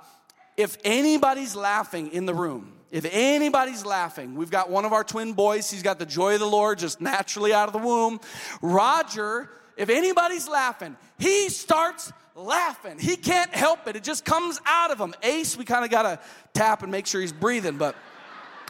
if 0.57 0.79
anybody's 0.83 1.55
laughing 1.55 2.09
in 2.09 2.27
the 2.27 2.35
room, 2.35 2.73
if 2.91 3.05
anybody's 3.11 3.85
laughing, 3.85 4.37
we've 4.37 4.51
got 4.51 4.71
one 4.71 4.85
of 4.85 4.93
our 4.93 5.03
twin 5.03 5.33
boys. 5.33 5.71
He's 5.71 5.83
got 5.83 5.99
the 5.99 6.07
joy 6.07 6.35
of 6.35 6.41
the 6.41 6.47
Lord 6.47 6.79
just 6.79 7.01
naturally 7.01 7.53
out 7.53 7.69
of 7.69 7.73
the 7.73 7.87
womb. 7.87 8.21
Roger, 8.63 9.51
if 9.77 9.89
anybody's 9.89 10.49
laughing, 10.49 10.97
he 11.19 11.49
starts 11.49 12.13
laughing. 12.37 12.99
He 12.99 13.17
can't 13.17 13.53
help 13.53 13.89
it. 13.89 13.97
It 13.97 14.05
just 14.05 14.25
comes 14.25 14.61
out 14.65 14.91
of 14.91 15.01
him. 15.01 15.15
Ace, 15.23 15.57
we 15.57 15.65
kind 15.65 15.85
of 15.85 15.91
got 15.91 16.03
to 16.03 16.21
tap 16.55 16.83
and 16.83 16.93
make 16.93 17.07
sure 17.07 17.21
he's 17.21 17.33
breathing, 17.33 17.77
but 17.77 17.97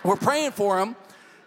we're 0.02 0.16
praying 0.16 0.52
for 0.52 0.78
him 0.78 0.96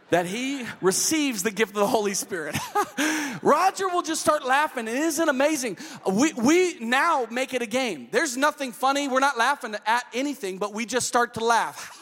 that 0.09 0.25
he 0.25 0.65
receives 0.81 1.43
the 1.43 1.51
gift 1.51 1.71
of 1.71 1.79
the 1.79 1.87
Holy 1.87 2.13
Spirit. 2.13 2.57
Roger 3.41 3.87
will 3.89 4.01
just 4.01 4.21
start 4.21 4.45
laughing. 4.45 4.87
It 4.87 4.95
isn't 4.95 5.29
amazing. 5.29 5.77
We, 6.11 6.33
we 6.33 6.79
now 6.79 7.27
make 7.29 7.53
it 7.53 7.61
a 7.61 7.67
game. 7.67 8.09
There's 8.11 8.35
nothing 8.35 8.71
funny. 8.71 9.07
We're 9.07 9.19
not 9.19 9.37
laughing 9.37 9.75
at 9.85 10.03
anything, 10.13 10.57
but 10.57 10.73
we 10.73 10.85
just 10.85 11.07
start 11.07 11.35
to 11.35 11.43
laugh. 11.43 11.98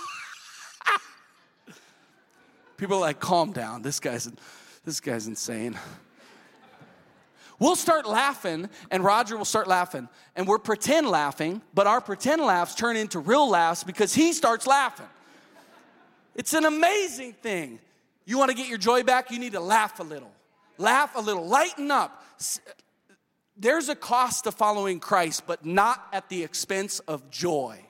People 2.77 2.97
are 2.97 3.01
like, 3.01 3.19
calm 3.19 3.51
down. 3.51 3.81
This 3.81 3.99
guy's, 3.99 4.29
this 4.85 4.99
guy's 4.99 5.27
insane. 5.27 5.77
We'll 7.59 7.75
start 7.75 8.05
laughing, 8.05 8.69
and 8.91 9.03
Roger 9.03 9.35
will 9.35 9.45
start 9.45 9.67
laughing, 9.67 10.07
and 10.35 10.47
we're 10.47 10.59
pretend 10.59 11.09
laughing, 11.09 11.63
but 11.73 11.87
our 11.87 11.99
pretend 11.99 12.43
laughs 12.43 12.75
turn 12.75 12.95
into 12.95 13.19
real 13.19 13.49
laughs 13.49 13.83
because 13.83 14.13
he 14.13 14.31
starts 14.31 14.67
laughing. 14.67 15.07
It's 16.35 16.53
an 16.53 16.65
amazing 16.65 17.33
thing. 17.33 17.79
You 18.25 18.37
want 18.37 18.51
to 18.51 18.55
get 18.55 18.67
your 18.67 18.77
joy 18.77 19.01
back? 19.01 19.31
You 19.31 19.39
need 19.39 19.53
to 19.53 19.59
laugh 19.59 19.99
a 19.99 20.03
little. 20.03 20.31
Laugh 20.77 21.15
a 21.15 21.19
little. 21.19 21.47
Lighten 21.47 21.89
up. 21.89 22.23
There's 23.57 23.89
a 23.89 23.95
cost 23.95 24.43
to 24.43 24.51
following 24.51 24.99
Christ, 24.99 25.47
but 25.47 25.65
not 25.65 26.05
at 26.13 26.29
the 26.29 26.43
expense 26.43 26.99
of 26.99 27.31
joy. 27.31 27.86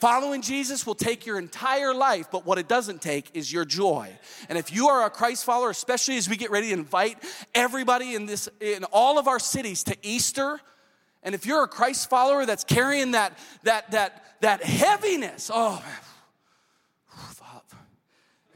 Following 0.00 0.42
Jesus 0.42 0.86
will 0.86 0.94
take 0.94 1.26
your 1.26 1.38
entire 1.38 1.94
life, 1.94 2.28
but 2.30 2.44
what 2.44 2.58
it 2.58 2.68
doesn't 2.68 3.00
take 3.00 3.30
is 3.34 3.52
your 3.52 3.64
joy. 3.64 4.10
And 4.48 4.58
if 4.58 4.72
you 4.72 4.88
are 4.88 5.06
a 5.06 5.10
Christ 5.10 5.44
follower, 5.44 5.70
especially 5.70 6.16
as 6.16 6.28
we 6.28 6.36
get 6.36 6.50
ready 6.50 6.68
to 6.68 6.72
invite 6.74 7.22
everybody 7.54 8.14
in 8.14 8.26
this 8.26 8.48
in 8.60 8.84
all 8.84 9.18
of 9.18 9.28
our 9.28 9.38
cities 9.38 9.84
to 9.84 9.96
Easter, 10.02 10.60
and 11.22 11.34
if 11.34 11.46
you're 11.46 11.64
a 11.64 11.68
Christ 11.68 12.10
follower 12.10 12.46
that's 12.46 12.64
carrying 12.64 13.12
that 13.12 13.38
that 13.62 13.90
that 13.92 14.24
that 14.40 14.62
heaviness, 14.62 15.50
oh 15.52 15.82
man, 15.82 16.06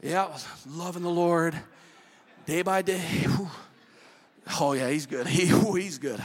yeah, 0.03 0.35
loving 0.67 1.03
the 1.03 1.09
Lord 1.09 1.55
day 2.45 2.63
by 2.63 2.81
day. 2.81 3.25
Oh, 4.59 4.73
yeah, 4.73 4.89
he's 4.89 5.05
good. 5.05 5.27
He, 5.31 5.45
he's 5.45 5.99
good. 5.99 6.21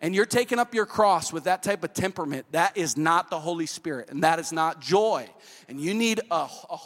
And 0.00 0.14
you're 0.14 0.26
taking 0.26 0.58
up 0.58 0.74
your 0.74 0.86
cross 0.86 1.32
with 1.32 1.44
that 1.44 1.62
type 1.62 1.82
of 1.84 1.94
temperament. 1.94 2.46
That 2.52 2.76
is 2.76 2.96
not 2.96 3.30
the 3.30 3.40
Holy 3.40 3.66
Spirit, 3.66 4.10
and 4.10 4.22
that 4.24 4.38
is 4.38 4.52
not 4.52 4.80
joy. 4.80 5.28
And 5.68 5.80
you 5.80 5.94
need 5.94 6.20
a, 6.30 6.48
a 6.70 6.78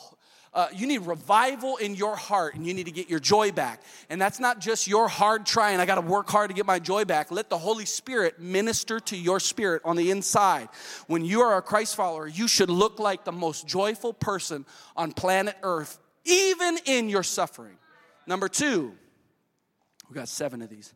uh, 0.52 0.66
you 0.74 0.86
need 0.86 1.06
revival 1.06 1.76
in 1.76 1.94
your 1.94 2.16
heart 2.16 2.54
and 2.54 2.66
you 2.66 2.74
need 2.74 2.86
to 2.86 2.90
get 2.90 3.08
your 3.08 3.20
joy 3.20 3.52
back. 3.52 3.82
And 4.08 4.20
that's 4.20 4.40
not 4.40 4.58
just 4.58 4.88
your 4.88 5.06
hard 5.06 5.46
trying, 5.46 5.78
I 5.78 5.86
got 5.86 5.94
to 5.94 6.00
work 6.00 6.28
hard 6.28 6.50
to 6.50 6.54
get 6.54 6.66
my 6.66 6.80
joy 6.80 7.04
back. 7.04 7.30
Let 7.30 7.50
the 7.50 7.58
Holy 7.58 7.84
Spirit 7.84 8.40
minister 8.40 8.98
to 8.98 9.16
your 9.16 9.38
spirit 9.38 9.82
on 9.84 9.94
the 9.94 10.10
inside. 10.10 10.68
When 11.06 11.24
you 11.24 11.42
are 11.42 11.56
a 11.56 11.62
Christ 11.62 11.94
follower, 11.94 12.26
you 12.26 12.48
should 12.48 12.68
look 12.68 12.98
like 12.98 13.24
the 13.24 13.32
most 13.32 13.68
joyful 13.68 14.12
person 14.12 14.66
on 14.96 15.12
planet 15.12 15.56
Earth, 15.62 16.00
even 16.24 16.78
in 16.84 17.08
your 17.08 17.22
suffering. 17.22 17.76
Number 18.26 18.48
two, 18.48 18.92
we 20.08 20.14
got 20.14 20.28
seven 20.28 20.62
of 20.62 20.68
these. 20.68 20.92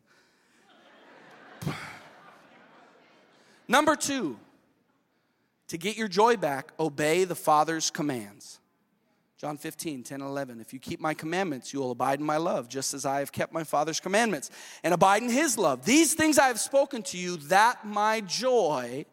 Number 3.67 3.95
two, 3.95 4.37
to 5.69 5.77
get 5.77 5.97
your 5.97 6.07
joy 6.07 6.37
back, 6.37 6.71
obey 6.79 7.23
the 7.23 7.35
Father's 7.35 7.89
commands. 7.89 8.59
John 9.37 9.57
15, 9.57 10.03
10, 10.03 10.21
11. 10.21 10.61
If 10.61 10.73
you 10.73 10.79
keep 10.79 11.01
my 11.01 11.13
commandments, 11.13 11.73
you 11.73 11.79
will 11.79 11.91
abide 11.91 12.19
in 12.19 12.25
my 12.25 12.37
love, 12.37 12.69
just 12.69 12.93
as 12.93 13.05
I 13.05 13.19
have 13.19 13.31
kept 13.31 13.51
my 13.51 13.63
Father's 13.63 13.99
commandments 13.99 14.49
and 14.83 14.93
abide 14.93 15.23
in 15.23 15.29
his 15.29 15.57
love. 15.57 15.83
These 15.83 16.13
things 16.13 16.39
I 16.39 16.47
have 16.47 16.59
spoken 16.59 17.03
to 17.03 17.17
you, 17.17 17.37
that 17.37 17.85
my 17.85 18.21
joy 18.21 19.05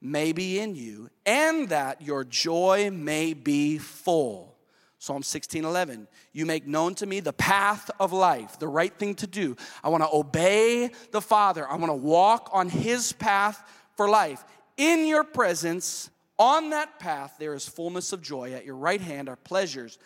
may 0.00 0.32
be 0.32 0.60
in 0.60 0.76
you, 0.76 1.10
and 1.26 1.68
that 1.70 2.00
your 2.00 2.24
joy 2.24 2.90
may 2.92 3.34
be 3.34 3.78
full. 3.78 4.56
Psalm 5.00 5.22
16, 5.22 5.64
11. 5.64 6.06
You 6.34 6.44
make 6.44 6.66
known 6.66 6.94
to 6.96 7.06
me 7.06 7.20
the 7.20 7.32
path 7.32 7.90
of 7.98 8.12
life, 8.12 8.58
the 8.58 8.68
right 8.68 8.94
thing 8.94 9.14
to 9.14 9.26
do. 9.26 9.56
I 9.82 9.88
want 9.88 10.02
to 10.02 10.10
obey 10.12 10.90
the 11.10 11.22
Father, 11.22 11.66
I 11.66 11.76
want 11.76 11.88
to 11.88 11.94
walk 11.96 12.50
on 12.52 12.68
his 12.68 13.14
path 13.14 13.66
for 13.96 14.10
life. 14.10 14.44
In 14.76 15.06
your 15.06 15.24
presence, 15.24 16.10
on 16.38 16.70
that 16.70 16.98
path, 17.00 17.36
there 17.38 17.54
is 17.54 17.66
fullness 17.66 18.12
of 18.12 18.20
joy. 18.20 18.52
At 18.52 18.66
your 18.66 18.76
right 18.76 19.00
hand 19.00 19.30
are 19.30 19.36
pleasures 19.36 19.98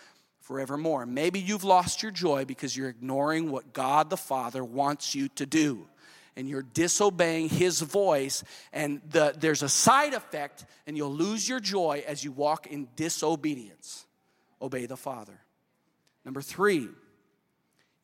forevermore. 0.43 1.07
Maybe 1.07 1.41
you've 1.41 1.65
lost 1.65 2.05
your 2.05 2.13
joy 2.13 2.45
because 2.45 2.77
you're 2.77 2.89
ignoring 2.89 3.51
what 3.51 3.73
God 3.73 4.11
the 4.11 4.17
Father 4.17 4.63
wants 4.63 5.13
you 5.13 5.27
to 5.31 5.45
do. 5.45 5.89
And 6.37 6.49
you're 6.49 6.63
disobeying 6.63 7.49
his 7.49 7.81
voice, 7.81 8.45
and 8.73 9.01
the, 9.11 9.35
there's 9.37 9.65
a 9.65 9.69
side 9.69 10.15
effect, 10.15 10.67
and 10.87 10.97
you'll 10.97 11.13
lose 11.13 11.49
your 11.49 11.61
joy 11.61 12.05
as 12.07 12.23
you 12.23 12.31
walk 12.31 12.69
in 12.69 12.87
disobedience. 12.95 14.07
Obey 14.65 14.87
the 14.87 14.97
Father. 14.97 15.39
Number 16.25 16.41
three, 16.41 16.89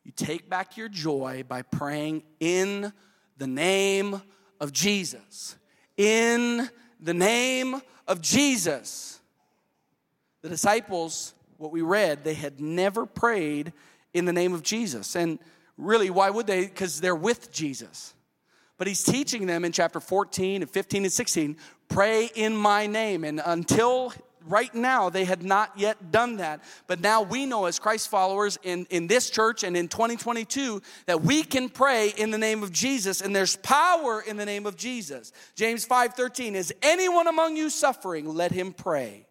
you 0.03 0.11
take 0.15 0.47
back 0.47 0.77
your 0.77 0.89
joy 0.89 1.43
by 1.47 1.63
praying 1.63 2.21
in 2.39 2.93
the 3.37 3.47
name 3.47 4.21
of 4.59 4.71
Jesus. 4.71 5.55
In 5.97 6.69
the 6.99 7.15
name 7.15 7.81
of 8.07 8.21
Jesus. 8.21 9.19
The 10.43 10.49
disciples, 10.49 11.33
what 11.57 11.71
we 11.71 11.81
read, 11.81 12.23
they 12.23 12.35
had 12.35 12.61
never 12.61 13.07
prayed 13.07 13.73
in 14.13 14.25
the 14.25 14.33
name 14.33 14.53
of 14.53 14.61
Jesus. 14.61 15.15
And 15.15 15.39
really, 15.77 16.11
why 16.11 16.29
would 16.29 16.45
they? 16.45 16.65
Because 16.65 17.01
they're 17.01 17.15
with 17.15 17.51
Jesus. 17.51 18.13
But 18.77 18.85
he's 18.85 19.03
teaching 19.03 19.47
them 19.47 19.65
in 19.65 19.71
chapter 19.71 19.99
14 19.99 20.61
and 20.61 20.69
15 20.69 21.03
and 21.05 21.13
16 21.13 21.57
pray 21.89 22.29
in 22.35 22.55
my 22.55 22.85
name. 22.85 23.23
And 23.23 23.41
until 23.43 24.13
right 24.47 24.73
now 24.73 25.09
they 25.09 25.25
had 25.25 25.43
not 25.43 25.71
yet 25.77 26.11
done 26.11 26.37
that. 26.37 26.61
But 26.87 27.01
now 27.01 27.21
we 27.21 27.45
know 27.45 27.65
as 27.65 27.79
christ 27.79 28.09
followers 28.09 28.57
in, 28.63 28.85
in 28.89 29.07
this 29.07 29.29
church 29.29 29.63
and 29.63 29.75
in 29.75 29.87
2022 29.87 30.81
that 31.05 31.21
we 31.21 31.43
can 31.43 31.69
pray 31.69 32.13
in 32.17 32.31
the 32.31 32.37
name 32.37 32.63
of 32.63 32.71
jesus 32.71 33.21
and 33.21 33.35
there's 33.35 33.55
power 33.57 34.21
in 34.21 34.37
the 34.37 34.45
name 34.45 34.65
of 34.65 34.75
jesus. 34.75 35.31
James 35.55 35.87
5.13 35.87 36.53
is 36.53 36.73
anyone 36.81 37.27
among 37.27 37.55
you 37.55 37.69
suffering? 37.69 38.27
Let 38.27 38.51
him 38.51 38.73
pray. 38.73 39.25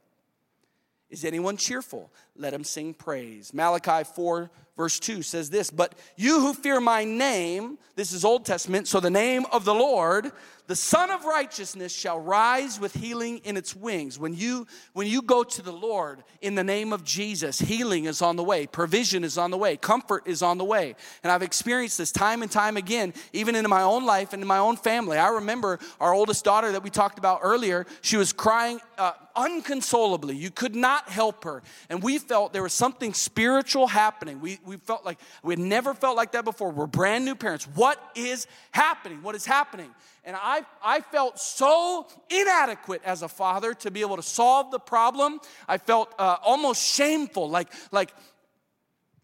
Is 1.11 1.25
anyone 1.25 1.57
cheerful? 1.57 2.11
Let 2.37 2.55
him 2.55 2.65
sing 2.65 2.95
praise. 2.95 3.53
Malachi 3.53 4.05
4 4.05 4.51
verse 4.81 4.99
2 4.99 5.21
says 5.21 5.51
this 5.51 5.71
but 5.71 5.95
you 6.17 6.41
who 6.41 6.55
fear 6.55 6.81
my 6.81 7.05
name 7.05 7.77
this 7.97 8.13
is 8.13 8.25
old 8.25 8.47
testament 8.47 8.89
so 8.89 8.99
the 8.99 9.11
name 9.11 9.45
of 9.53 9.67
the 9.67 9.75
lord 9.75 10.33
the 10.71 10.77
Sun 10.77 11.11
of 11.11 11.25
Righteousness 11.25 11.93
shall 11.93 12.21
rise 12.21 12.79
with 12.79 12.95
healing 12.95 13.39
in 13.39 13.57
its 13.57 13.75
wings. 13.75 14.21
When 14.21 14.35
you, 14.35 14.69
when 14.93 15.09
you 15.09 15.21
go 15.21 15.43
to 15.43 15.63
the 15.63 15.73
Lord 15.73 16.23
in 16.43 16.55
the 16.55 16.63
name 16.63 16.93
of 16.93 17.03
Jesus, 17.03 17.59
healing 17.59 18.05
is 18.05 18.23
on 18.23 18.37
the 18.37 18.45
way, 18.45 18.69
provision 18.69 19.25
is 19.25 19.37
on 19.37 19.51
the 19.51 19.57
way, 19.57 19.77
comfort 19.77 20.29
is 20.29 20.43
on 20.43 20.59
the 20.59 20.65
way. 20.65 20.95
And 21.25 21.33
I've 21.33 21.43
experienced 21.43 21.99
this 21.99 22.13
time 22.13 22.43
and 22.43 22.53
time 22.53 22.77
again, 22.77 23.15
even 23.33 23.57
in 23.57 23.69
my 23.69 23.83
own 23.83 24.07
life 24.07 24.33
and 24.33 24.43
in 24.43 24.47
my 24.47 24.59
own 24.59 24.77
family. 24.77 25.19
I 25.19 25.31
remember 25.31 25.81
our 25.99 26.15
oldest 26.15 26.45
daughter 26.45 26.71
that 26.71 26.85
we 26.85 26.91
talked 26.91 27.19
about 27.19 27.41
earlier, 27.43 27.85
she 28.01 28.17
was 28.17 28.33
crying 28.33 28.79
uh, 28.97 29.15
unconsolably. 29.35 30.37
You 30.37 30.53
could 30.53 30.77
not 30.77 31.09
help 31.09 31.43
her. 31.43 31.65
And 31.89 32.01
we 32.01 32.19
felt 32.19 32.53
there 32.53 32.63
was 32.63 32.73
something 32.73 33.13
spiritual 33.13 33.89
happening. 33.89 34.41
We, 34.41 34.61
we 34.65 34.77
felt 34.77 35.05
like 35.05 35.19
we 35.43 35.55
had 35.55 35.59
never 35.59 35.95
felt 35.95 36.17
like 36.17 36.31
that 36.33 36.45
before. 36.45 36.71
We're 36.71 36.87
brand 36.87 37.25
new 37.25 37.35
parents. 37.35 37.67
What 37.75 38.01
is 38.15 38.47
happening? 38.71 39.23
What 39.25 39.35
is 39.35 39.45
happening? 39.45 39.91
And 40.25 40.37
I, 40.37 40.63
I 40.85 41.01
felt 41.01 41.39
so 41.39 42.07
inadequate 42.29 43.01
as 43.05 43.23
a 43.23 43.29
father 43.29 43.73
to 43.75 43.91
be 43.91 44.03
able 44.03 44.17
to 44.17 44.23
solve 44.23 44.71
the 44.71 44.79
problem. 44.79 45.41
I 45.67 45.79
felt 45.79 46.15
uh, 46.19 46.37
almost 46.43 46.83
shameful, 46.85 47.49
like, 47.49 47.69
like 47.91 48.13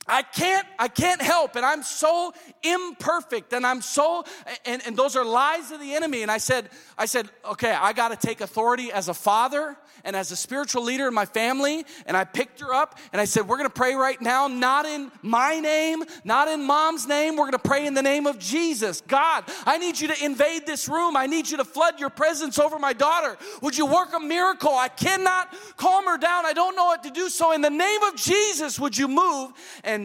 I 0.09 0.23
can't, 0.23 0.67
I 0.79 0.89
can't 0.89 1.21
help, 1.21 1.57
and 1.57 1.67
I'm 1.67 1.83
so 1.83 2.33
imperfect, 2.63 3.53
and 3.53 3.67
I'm 3.67 3.83
so, 3.83 4.25
and, 4.65 4.81
and 4.87 4.97
those 4.97 5.17
are 5.17 5.25
lies 5.25 5.73
of 5.73 5.81
the 5.81 5.95
enemy. 5.95 6.23
And 6.23 6.31
I 6.31 6.39
said, 6.39 6.69
I 6.97 7.07
said, 7.07 7.29
okay, 7.45 7.73
I 7.73 7.93
got 7.93 8.09
to 8.19 8.27
take 8.27 8.41
authority 8.41 8.93
as 8.93 9.09
a 9.09 9.15
father 9.15 9.77
and 10.05 10.15
as 10.15 10.31
a 10.31 10.37
spiritual 10.37 10.85
leader 10.85 11.09
in 11.09 11.15
my 11.15 11.25
family. 11.25 11.85
And 12.07 12.17
I 12.17 12.25
picked 12.25 12.61
her 12.61 12.73
up, 12.73 12.99
and 13.13 13.21
I 13.21 13.25
said, 13.25 13.49
we're 13.49 13.63
to 13.63 13.71
pray 13.71 13.95
right 13.95 14.21
now, 14.21 14.47
not 14.47 14.87
in 14.87 15.11
my 15.23 15.59
name, 15.59 16.05
not 16.23 16.47
in 16.47 16.63
mom's 16.63 17.09
name. 17.09 17.37
We're 17.37 17.51
to 17.51 17.59
pray 17.59 17.87
in 17.87 17.95
the 17.95 18.03
name 18.03 18.27
of 18.27 18.39
Jesus. 18.39 19.01
God, 19.01 19.45
I 19.65 19.79
need 19.79 19.99
you 20.01 20.09
to 20.09 20.25
invade 20.25 20.67
this 20.67 20.89
room. 20.89 21.17
I 21.17 21.27
need 21.27 21.51
you 21.51 21.57
to 21.57 21.65
flood 21.65 21.99
your 21.99 22.11
presence 22.11 22.59
over 22.59 22.79
my 22.79 22.93
daughter. 22.93 23.37
Would 23.63 23.77
you 23.77 23.87
work 23.87 24.11
a 24.15 24.21
miracle? 24.21 24.75
I 24.75 24.89
cannot 24.89 25.53
calm 25.77 26.05
her 26.05 26.19
down. 26.19 26.47
I 26.47 26.53
don't 26.53 26.77
know 26.77 26.85
what 26.85 27.03
to 27.03 27.11
do. 27.11 27.29
So 27.29 27.53
in 27.53 27.61
the 27.61 27.71
name 27.71 28.03
of 28.05 28.15
Jesus, 28.15 28.79
would 28.79 28.97
you 28.97 29.09
move? 29.09 29.53
And 29.83 29.96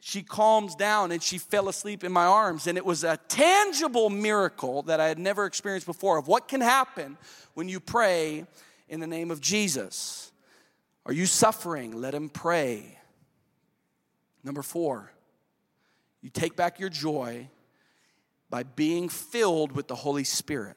she 0.00 0.22
calms 0.22 0.74
down 0.74 1.12
and 1.12 1.22
she 1.22 1.38
fell 1.38 1.68
asleep 1.68 2.04
in 2.04 2.12
my 2.12 2.24
arms. 2.24 2.66
And 2.66 2.78
it 2.78 2.84
was 2.84 3.04
a 3.04 3.16
tangible 3.28 4.10
miracle 4.10 4.82
that 4.82 5.00
I 5.00 5.08
had 5.08 5.18
never 5.18 5.44
experienced 5.44 5.86
before 5.86 6.18
of 6.18 6.28
what 6.28 6.48
can 6.48 6.60
happen 6.60 7.18
when 7.54 7.68
you 7.68 7.80
pray 7.80 8.46
in 8.88 9.00
the 9.00 9.06
name 9.06 9.30
of 9.30 9.40
Jesus. 9.40 10.32
Are 11.04 11.12
you 11.12 11.26
suffering? 11.26 12.00
Let 12.00 12.14
him 12.14 12.28
pray. 12.28 12.98
Number 14.44 14.62
four, 14.62 15.10
you 16.22 16.30
take 16.30 16.56
back 16.56 16.78
your 16.78 16.88
joy 16.88 17.48
by 18.50 18.62
being 18.62 19.08
filled 19.08 19.72
with 19.72 19.88
the 19.88 19.94
Holy 19.94 20.24
Spirit. 20.24 20.76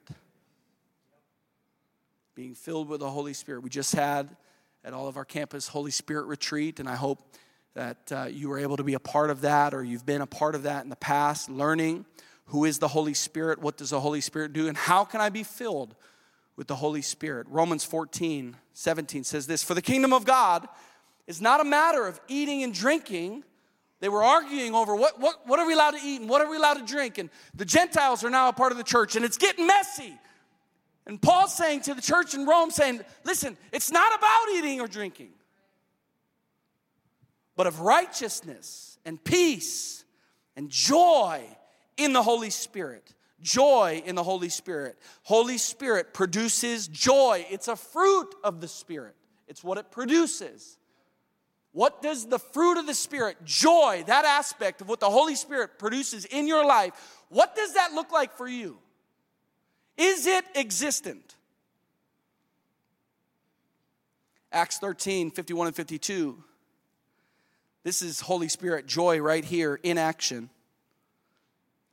Being 2.35 2.55
filled 2.55 2.89
with 2.89 2.99
the 2.99 3.09
Holy 3.09 3.33
Spirit. 3.33 3.63
We 3.63 3.69
just 3.69 3.93
had 3.93 4.35
at 4.83 4.93
all 4.93 5.07
of 5.07 5.15
our 5.15 5.25
campus 5.25 5.67
Holy 5.67 5.91
Spirit 5.91 6.25
retreat, 6.25 6.79
and 6.79 6.89
I 6.89 6.95
hope 6.95 7.19
that 7.73 8.11
uh, 8.11 8.25
you 8.25 8.49
were 8.49 8.59
able 8.59 8.77
to 8.77 8.83
be 8.83 8.93
a 8.93 8.99
part 8.99 9.29
of 9.29 9.41
that 9.41 9.73
or 9.73 9.83
you've 9.83 10.05
been 10.05 10.21
a 10.21 10.27
part 10.27 10.55
of 10.55 10.63
that 10.63 10.83
in 10.83 10.89
the 10.89 10.95
past, 10.95 11.49
learning 11.49 12.05
who 12.45 12.65
is 12.65 12.79
the 12.79 12.89
Holy 12.89 13.13
Spirit, 13.13 13.59
what 13.59 13.77
does 13.77 13.91
the 13.91 13.99
Holy 13.99 14.21
Spirit 14.21 14.53
do, 14.53 14.67
and 14.67 14.75
how 14.75 15.05
can 15.05 15.21
I 15.21 15.29
be 15.29 15.43
filled 15.43 15.95
with 16.57 16.67
the 16.67 16.75
Holy 16.75 17.01
Spirit. 17.01 17.47
Romans 17.49 17.83
14, 17.83 18.57
17 18.73 19.23
says 19.23 19.47
this 19.47 19.63
For 19.63 19.73
the 19.73 19.81
kingdom 19.81 20.11
of 20.11 20.25
God 20.25 20.67
is 21.27 21.41
not 21.41 21.61
a 21.61 21.63
matter 21.63 22.05
of 22.05 22.19
eating 22.27 22.61
and 22.63 22.73
drinking 22.73 23.43
they 24.01 24.09
were 24.09 24.23
arguing 24.23 24.73
over 24.73 24.95
what, 24.95 25.19
what, 25.19 25.47
what 25.47 25.59
are 25.59 25.67
we 25.67 25.73
allowed 25.73 25.91
to 25.91 26.01
eat 26.03 26.21
and 26.21 26.29
what 26.29 26.41
are 26.41 26.49
we 26.49 26.57
allowed 26.57 26.73
to 26.73 26.85
drink. 26.85 27.19
And 27.19 27.29
the 27.53 27.65
Gentiles 27.65 28.23
are 28.23 28.31
now 28.31 28.49
a 28.49 28.53
part 28.53 28.71
of 28.71 28.79
the 28.79 28.83
church, 28.83 29.15
and 29.15 29.23
it's 29.23 29.37
getting 29.37 29.67
messy. 29.67 30.19
And 31.05 31.21
Paul's 31.21 31.55
saying 31.55 31.81
to 31.81 31.93
the 31.93 32.01
church 32.01 32.33
in 32.33 32.45
Rome, 32.45 32.71
saying, 32.71 33.01
listen, 33.23 33.55
it's 33.71 33.91
not 33.91 34.17
about 34.17 34.55
eating 34.55 34.81
or 34.81 34.87
drinking, 34.87 35.29
but 37.61 37.67
of 37.67 37.79
righteousness 37.81 38.97
and 39.05 39.23
peace 39.23 40.03
and 40.55 40.67
joy 40.67 41.43
in 41.95 42.11
the 42.11 42.23
Holy 42.23 42.49
Spirit. 42.49 43.13
Joy 43.39 44.01
in 44.03 44.15
the 44.15 44.23
Holy 44.23 44.49
Spirit. 44.49 44.97
Holy 45.21 45.59
Spirit 45.59 46.11
produces 46.11 46.87
joy. 46.87 47.45
It's 47.51 47.67
a 47.67 47.75
fruit 47.75 48.33
of 48.43 48.61
the 48.61 48.67
Spirit, 48.67 49.13
it's 49.47 49.63
what 49.63 49.77
it 49.77 49.91
produces. 49.91 50.79
What 51.71 52.01
does 52.01 52.25
the 52.25 52.39
fruit 52.39 52.79
of 52.79 52.87
the 52.87 52.95
Spirit, 52.95 53.37
joy, 53.45 54.05
that 54.07 54.25
aspect 54.25 54.81
of 54.81 54.89
what 54.89 54.99
the 54.99 55.11
Holy 55.11 55.35
Spirit 55.35 55.77
produces 55.77 56.25
in 56.25 56.47
your 56.47 56.65
life, 56.65 56.93
what 57.29 57.55
does 57.55 57.75
that 57.75 57.93
look 57.93 58.11
like 58.11 58.35
for 58.37 58.47
you? 58.47 58.79
Is 59.97 60.25
it 60.25 60.45
existent? 60.55 61.35
Acts 64.51 64.79
13, 64.79 65.29
51 65.29 65.67
and 65.67 65.75
52. 65.75 66.43
This 67.83 68.01
is 68.01 68.21
Holy 68.21 68.47
Spirit 68.47 68.85
joy 68.85 69.19
right 69.19 69.43
here 69.43 69.79
in 69.81 69.97
action. 69.97 70.49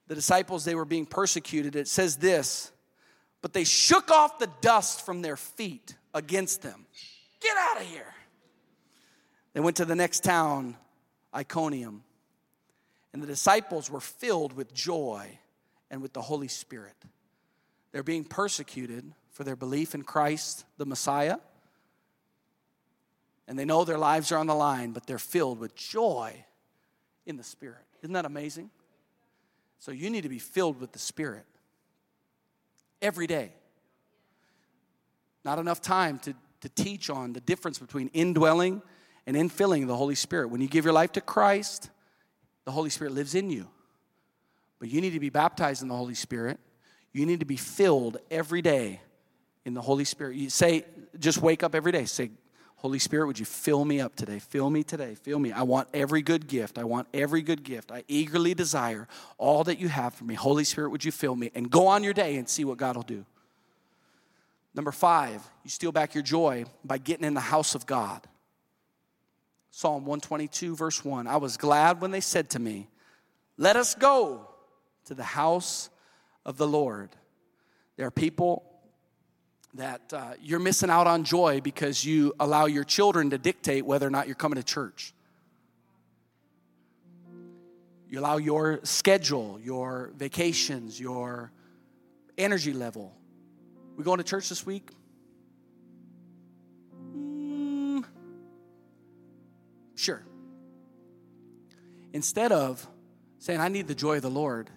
The 0.07 0.15
disciples, 0.15 0.65
they 0.65 0.75
were 0.75 0.85
being 0.85 1.07
persecuted. 1.07 1.77
It 1.77 1.89
says 1.89 2.17
this, 2.17 2.73
but 3.43 3.53
they 3.53 3.65
shook 3.65 4.11
off 4.11 4.39
the 4.39 4.51
dust 4.61 5.05
from 5.05 5.23
their 5.23 5.37
feet 5.37 5.97
against 6.15 6.63
them. 6.63 6.87
Get 7.41 7.57
out 7.57 7.81
of 7.81 7.87
here. 7.87 8.15
They 9.53 9.61
went 9.61 9.77
to 9.77 9.85
the 9.85 9.97
next 9.97 10.25
town, 10.25 10.77
Iconium, 11.35 12.05
and 13.13 13.23
the 13.23 13.27
disciples 13.27 13.91
were 13.91 14.01
filled 14.01 14.53
with 14.53 14.75
joy 14.75 15.39
and 15.91 16.03
with 16.03 16.13
the 16.13 16.23
Holy 16.23 16.49
Spirit. 16.49 16.95
They're 17.93 18.03
being 18.03 18.25
persecuted 18.25 19.11
for 19.33 19.45
their 19.45 19.57
belief 19.57 19.95
in 19.95 20.03
Christ, 20.03 20.65
the 20.77 20.87
Messiah. 20.87 21.39
And 23.49 23.59
they 23.59 23.65
know 23.65 23.85
their 23.85 23.99
lives 23.99 24.31
are 24.31 24.37
on 24.37 24.47
the 24.47 24.55
line, 24.55 24.93
but 24.93 25.07
they're 25.07 25.19
filled 25.19 25.59
with 25.59 25.75
joy 25.75 26.45
in 27.25 27.39
the 27.39 27.43
Spirit. 27.43 27.83
Isn't 28.03 28.13
that 28.13 28.27
amazing? 28.27 28.71
So 29.81 29.91
you 29.91 30.11
need 30.11 30.23
to 30.23 30.29
be 30.29 30.39
filled 30.39 30.81
with 30.81 30.93
the 30.93 30.99
Spirit 30.99 31.47
every 33.01 33.27
day. 33.27 33.53
Not 35.45 35.59
enough 35.59 35.81
time 35.81 36.19
to, 36.21 36.35
to 36.61 36.69
teach 36.69 37.09
on 37.09 37.33
the 37.33 37.41
difference 37.41 37.79
between 37.79 38.09
indwelling 38.09 38.83
and 39.27 39.35
infilling 39.35 39.87
the 39.87 39.97
Holy 39.97 40.15
Spirit. 40.15 40.49
When 40.51 40.61
you 40.61 40.69
give 40.69 40.85
your 40.85 40.93
life 40.93 41.13
to 41.13 41.23
Christ, 41.23 41.91
the 42.67 42.73
Holy 42.73 42.91
Spirit 42.91 43.15
lives 43.15 43.35
in 43.35 43.49
you. 43.49 43.67
But 44.79 44.91
you 44.91 45.01
need 45.01 45.15
to 45.15 45.21
be 45.21 45.31
baptized 45.31 45.81
in 45.81 45.89
the 45.89 45.97
Holy 45.97 46.15
Spirit. 46.15 46.61
You 47.13 47.25
need 47.25 47.41
to 47.41 47.47
be 47.47 47.57
filled 47.57 48.19
every 48.31 48.61
day 48.61 49.01
in 49.65 49.73
the 49.73 49.81
Holy 49.81 50.05
Spirit. 50.05 50.37
You 50.37 50.51
say, 50.51 50.85
just 51.19 51.41
wake 51.41 51.63
up 51.63 51.75
every 51.75 51.93
day. 51.93 52.05
Say, 52.05 52.31
Holy 52.79 53.01
Spirit, 53.01 53.27
would 53.27 53.41
you 53.41 53.45
fill 53.45 53.85
me 53.85 54.01
up 54.01 54.15
today? 54.15 54.39
Fill 54.39 54.71
me 54.71 54.85
today. 54.85 55.17
Fill 55.17 55.41
me. 55.41 55.51
I 55.51 55.63
want 55.63 55.89
every 55.93 56.23
good 56.23 56.47
gift. 56.47 56.79
I 56.79 56.85
want 56.85 57.09
every 57.13 57.43
good 57.43 57.65
gift. 57.65 57.91
I 57.91 58.05
eagerly 58.07 58.55
desire 58.55 59.09
all 59.37 59.65
that 59.65 59.81
you 59.81 59.89
have 59.89 60.15
for 60.15 60.23
me. 60.23 60.35
Holy 60.35 60.63
Spirit, 60.63 60.91
would 60.91 61.05
you 61.05 61.11
fill 61.11 61.35
me? 61.35 61.51
And 61.57 61.69
go 61.69 61.89
on 61.89 62.05
your 62.05 62.15
day 62.15 62.37
and 62.37 62.49
see 62.49 62.65
what 62.65 62.79
God 62.79 62.95
will 62.95 63.03
do. 63.03 63.25
Number 64.75 64.93
five, 64.93 65.43
you 65.65 65.71
steal 65.71 65.91
back 65.91 66.15
your 66.15 66.23
joy 66.23 66.67
by 66.85 66.99
getting 66.99 67.25
in 67.25 67.35
the 67.35 67.41
house 67.41 67.75
of 67.75 67.85
God. 67.85 68.25
Psalm 69.73 70.05
122, 70.05 70.77
verse 70.77 71.05
1. 71.05 71.27
I 71.27 71.37
was 71.39 71.57
glad 71.57 72.01
when 72.01 72.13
they 72.13 72.21
said 72.21 72.51
to 72.51 72.61
me, 72.61 72.87
Let 73.57 73.75
us 73.75 73.97
go 73.97 74.49
to 75.07 75.15
the 75.15 75.25
house 75.25 75.91
of 76.47 76.59
the 76.59 76.67
Lord. 76.67 77.11
There 77.97 78.07
are 78.07 78.13
people 78.13 78.68
that 79.75 80.13
uh, 80.13 80.33
you're 80.43 80.59
missing 80.59 80.91
out 80.91 81.07
on 81.07 81.25
joy 81.25 81.61
because 81.61 82.05
you 82.05 82.35
allow 82.41 82.67
your 82.67 82.85
children 82.85 83.31
to 83.31 83.39
dictate 83.39 83.85
whether 83.85 84.07
or 84.07 84.11
not 84.11 84.27
you're 84.27 84.35
coming 84.35 84.57
to 84.57 84.63
church. 84.63 85.13
You 88.09 88.21
allow 88.21 88.39
your 88.39 88.81
schedule, 88.85 89.61
your 89.63 90.11
vacations, 90.17 90.99
your 90.99 91.53
energy 92.39 92.73
level. 92.73 93.13
We 93.97 94.05
going 94.05 94.19
to 94.19 94.25
church 94.25 94.49
this 94.49 94.65
week? 94.65 94.91
Sure. 99.95 100.23
Instead 102.13 102.53
of 102.53 102.87
saying, 103.41 103.61
I 103.61 103.69
need 103.69 103.89
the 103.89 103.95
joy 103.95 104.17
of 104.17 104.23
the 104.23 104.31
Lord, 104.31 104.71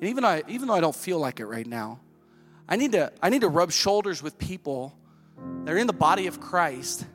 and 0.00 0.08
even, 0.08 0.22
though 0.22 0.28
I, 0.28 0.42
even 0.46 0.68
though 0.68 0.74
I 0.74 0.80
don't 0.80 0.94
feel 0.94 1.18
like 1.18 1.40
it 1.40 1.46
right 1.46 1.66
now, 1.66 2.00
I 2.68 2.76
need, 2.76 2.92
to, 2.92 3.12
I 3.22 3.30
need 3.30 3.40
to 3.40 3.48
rub 3.48 3.72
shoulders 3.72 4.22
with 4.22 4.38
people 4.38 4.94
that 5.64 5.72
are 5.72 5.78
in 5.78 5.86
the 5.86 5.92
body 5.92 6.26
of 6.26 6.40
Christ. 6.40 7.06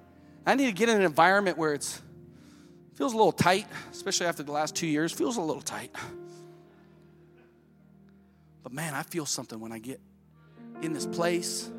I 0.45 0.55
need 0.55 0.65
to 0.65 0.71
get 0.71 0.89
in 0.89 0.97
an 0.97 1.03
environment 1.03 1.57
where 1.57 1.73
it's 1.73 2.01
feels 2.95 3.13
a 3.13 3.17
little 3.17 3.31
tight, 3.31 3.65
especially 3.91 4.27
after 4.27 4.43
the 4.43 4.51
last 4.51 4.75
two 4.75 4.87
years, 4.87 5.11
feels 5.11 5.37
a 5.37 5.41
little 5.41 5.61
tight. 5.61 5.91
But 8.61 8.71
man, 8.71 8.93
I 8.93 9.03
feel 9.03 9.25
something 9.25 9.59
when 9.59 9.71
I 9.71 9.79
get 9.79 9.99
in 10.81 10.93
this 10.93 11.05
place. 11.05 11.69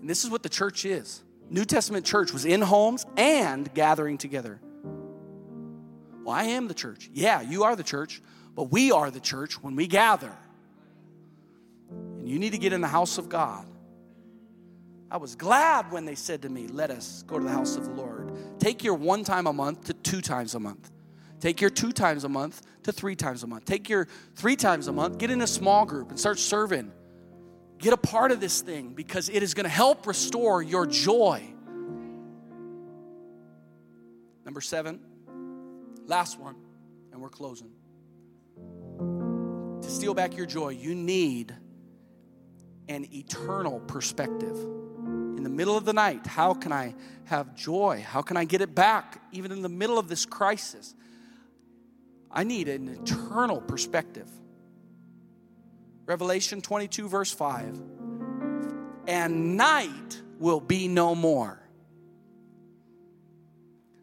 And 0.00 0.10
this 0.10 0.24
is 0.24 0.30
what 0.30 0.42
the 0.42 0.48
church 0.48 0.84
is. 0.84 1.22
New 1.48 1.64
Testament 1.64 2.04
church 2.04 2.32
was 2.32 2.44
in 2.44 2.60
homes 2.60 3.06
and 3.16 3.72
gathering 3.74 4.18
together. 4.18 4.60
Well, 6.24 6.34
I 6.34 6.44
am 6.44 6.68
the 6.68 6.74
church. 6.74 7.10
Yeah, 7.12 7.40
you 7.40 7.64
are 7.64 7.76
the 7.76 7.82
church, 7.82 8.22
but 8.54 8.64
we 8.64 8.92
are 8.92 9.10
the 9.10 9.20
church 9.20 9.62
when 9.62 9.76
we 9.76 9.86
gather. 9.86 10.32
You 12.32 12.38
need 12.38 12.52
to 12.52 12.58
get 12.58 12.72
in 12.72 12.80
the 12.80 12.88
house 12.88 13.18
of 13.18 13.28
God. 13.28 13.66
I 15.10 15.18
was 15.18 15.34
glad 15.34 15.92
when 15.92 16.06
they 16.06 16.14
said 16.14 16.40
to 16.42 16.48
me, 16.48 16.66
Let 16.66 16.90
us 16.90 17.22
go 17.26 17.38
to 17.38 17.44
the 17.44 17.50
house 17.50 17.76
of 17.76 17.84
the 17.84 17.90
Lord. 17.90 18.32
Take 18.58 18.82
your 18.82 18.94
one 18.94 19.22
time 19.22 19.46
a 19.46 19.52
month 19.52 19.84
to 19.84 19.92
two 19.92 20.22
times 20.22 20.54
a 20.54 20.58
month. 20.58 20.90
Take 21.40 21.60
your 21.60 21.68
two 21.68 21.92
times 21.92 22.24
a 22.24 22.30
month 22.30 22.62
to 22.84 22.92
three 22.92 23.16
times 23.16 23.42
a 23.42 23.46
month. 23.46 23.66
Take 23.66 23.90
your 23.90 24.08
three 24.34 24.56
times 24.56 24.88
a 24.88 24.92
month, 24.92 25.18
get 25.18 25.30
in 25.30 25.42
a 25.42 25.46
small 25.46 25.84
group 25.84 26.08
and 26.08 26.18
start 26.18 26.38
serving. 26.38 26.90
Get 27.76 27.92
a 27.92 27.98
part 27.98 28.32
of 28.32 28.40
this 28.40 28.62
thing 28.62 28.94
because 28.94 29.28
it 29.28 29.42
is 29.42 29.52
going 29.52 29.64
to 29.64 29.70
help 29.70 30.06
restore 30.06 30.62
your 30.62 30.86
joy. 30.86 31.42
Number 34.46 34.62
seven, 34.62 35.00
last 36.06 36.40
one, 36.40 36.56
and 37.12 37.20
we're 37.20 37.28
closing. 37.28 37.72
To 39.82 39.90
steal 39.90 40.14
back 40.14 40.34
your 40.34 40.46
joy, 40.46 40.70
you 40.70 40.94
need 40.94 41.54
an 42.92 43.08
eternal 43.12 43.80
perspective. 43.80 44.56
In 44.56 45.42
the 45.42 45.50
middle 45.50 45.76
of 45.76 45.84
the 45.84 45.92
night, 45.92 46.26
how 46.26 46.54
can 46.54 46.72
I 46.72 46.94
have 47.24 47.54
joy? 47.56 48.04
How 48.06 48.22
can 48.22 48.36
I 48.36 48.44
get 48.44 48.60
it 48.60 48.74
back 48.74 49.22
even 49.32 49.50
in 49.50 49.62
the 49.62 49.68
middle 49.68 49.98
of 49.98 50.08
this 50.08 50.24
crisis? 50.26 50.94
I 52.30 52.44
need 52.44 52.68
an 52.68 52.88
eternal 52.88 53.60
perspective. 53.60 54.28
Revelation 56.06 56.60
22, 56.60 57.08
verse 57.08 57.32
5. 57.32 57.80
And 59.06 59.56
night 59.56 60.22
will 60.38 60.60
be 60.60 60.88
no 60.88 61.14
more. 61.14 61.58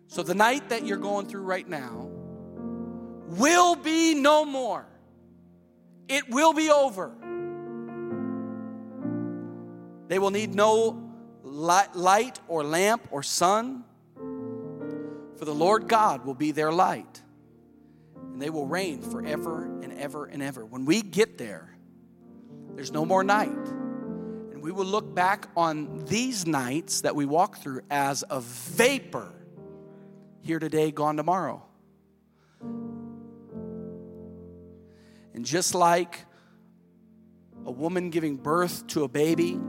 So, 0.08 0.24
the 0.24 0.34
night 0.34 0.70
that 0.70 0.86
you're 0.86 0.98
going 0.98 1.28
through 1.28 1.44
right 1.44 1.68
now 1.68 2.10
will 3.28 3.76
be 3.76 4.16
no 4.16 4.44
more. 4.44 4.86
It 6.08 6.30
will 6.30 6.54
be 6.54 6.72
over. 6.72 7.16
They 10.10 10.18
will 10.18 10.32
need 10.32 10.56
no 10.56 11.14
light 11.44 12.40
or 12.48 12.64
lamp 12.64 13.08
or 13.12 13.22
sun, 13.22 13.84
for 15.38 15.46
the 15.46 15.54
Lord 15.54 15.88
God 15.88 16.26
will 16.26 16.34
be 16.34 16.52
their 16.52 16.72
light, 16.72 17.22
and 18.16 18.42
they 18.42 18.50
will 18.50 18.66
reign 18.66 19.04
forever 19.04 19.66
and 19.84 19.94
ever 19.94 20.26
and 20.26 20.42
ever. 20.42 20.66
When 20.66 20.86
we 20.86 21.04
get 21.04 21.38
there, 21.38 21.78
there's 22.74 22.92
no 22.92 23.06
more 23.06 23.24
night. 23.24 23.50
And 23.50 24.64
we 24.64 24.72
will 24.72 24.86
look 24.86 25.14
back 25.14 25.48
on 25.56 26.06
these 26.06 26.48
nights 26.48 27.02
that 27.02 27.16
we 27.16 27.28
walk 27.28 27.60
through 27.60 27.82
as 27.92 28.24
a 28.32 28.42
vapor 28.42 29.32
here 30.42 30.58
today, 30.58 30.90
gone 30.90 31.18
tomorrow. 31.18 31.64
And 35.36 35.46
just 35.46 35.76
like 35.76 36.26
a 37.64 37.72
woman 37.72 38.10
giving 38.10 38.38
birth 38.38 38.88
to 38.88 39.04
a 39.04 39.08
baby, 39.08 39.60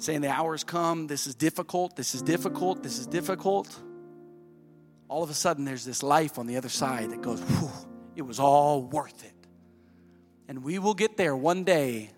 saying 0.00 0.22
the 0.22 0.30
hours 0.30 0.64
come, 0.64 1.06
this 1.06 1.26
is 1.26 1.34
difficult, 1.34 1.94
this 1.94 2.14
is 2.14 2.22
difficult, 2.22 2.82
this 2.82 2.98
is 2.98 3.06
difficult. 3.06 3.68
All 5.08 5.22
of 5.22 5.30
a 5.30 5.34
sudden, 5.34 5.64
there's 5.64 5.84
this 5.84 6.02
life 6.02 6.38
on 6.38 6.46
the 6.46 6.56
other 6.56 6.68
side 6.68 7.10
that 7.10 7.20
goes, 7.20 7.42
it 8.16 8.22
was 8.22 8.40
all 8.40 8.82
worth 8.82 9.24
it. 9.24 9.34
And 10.48 10.64
we 10.64 10.78
will 10.78 10.94
get 10.94 11.16
there 11.16 11.36
one 11.36 11.64
day, 11.64 12.10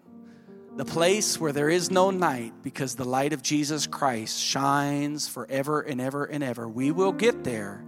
the 0.77 0.85
place 0.85 1.39
where 1.39 1.53
there 1.53 1.69
is 1.69 1.91
no 1.91 2.11
night 2.11 2.55
because 2.63 2.95
the 2.95 3.05
light 3.05 3.33
of 3.33 3.43
Jesus 3.43 3.87
Christ 3.87 4.41
shines 4.41 5.29
forever 5.29 5.81
and 5.83 6.01
ever 6.01 6.25
and 6.25 6.43
ever. 6.43 6.67
We 6.67 6.93
will 6.93 7.13
get 7.13 7.45
there 7.45 7.85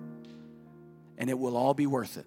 and 1.16 1.30
it 1.30 1.38
will 1.38 1.56
all 1.56 1.72
be 1.72 1.86
worth 1.86 2.18
it. 2.18 2.26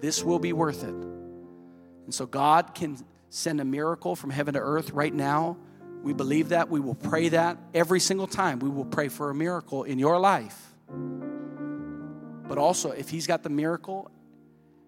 This 0.00 0.24
will 0.24 0.38
be 0.38 0.52
worth 0.52 0.82
it. 0.82 0.94
And 0.94 2.12
so 2.12 2.26
God 2.26 2.74
can 2.74 2.98
send 3.30 3.60
a 3.60 3.64
miracle 3.64 4.16
from 4.16 4.30
heaven 4.30 4.54
to 4.54 4.60
earth 4.60 4.90
right 4.90 5.14
now. 5.14 5.58
We 6.06 6.12
believe 6.12 6.50
that. 6.50 6.70
We 6.70 6.78
will 6.78 6.94
pray 6.94 7.30
that 7.30 7.58
every 7.74 7.98
single 7.98 8.28
time. 8.28 8.60
We 8.60 8.68
will 8.68 8.84
pray 8.84 9.08
for 9.08 9.28
a 9.28 9.34
miracle 9.34 9.82
in 9.82 9.98
your 9.98 10.20
life. 10.20 10.56
But 12.48 12.58
also, 12.58 12.92
if 12.92 13.08
He's 13.08 13.26
got 13.26 13.42
the 13.42 13.48
miracle 13.48 14.08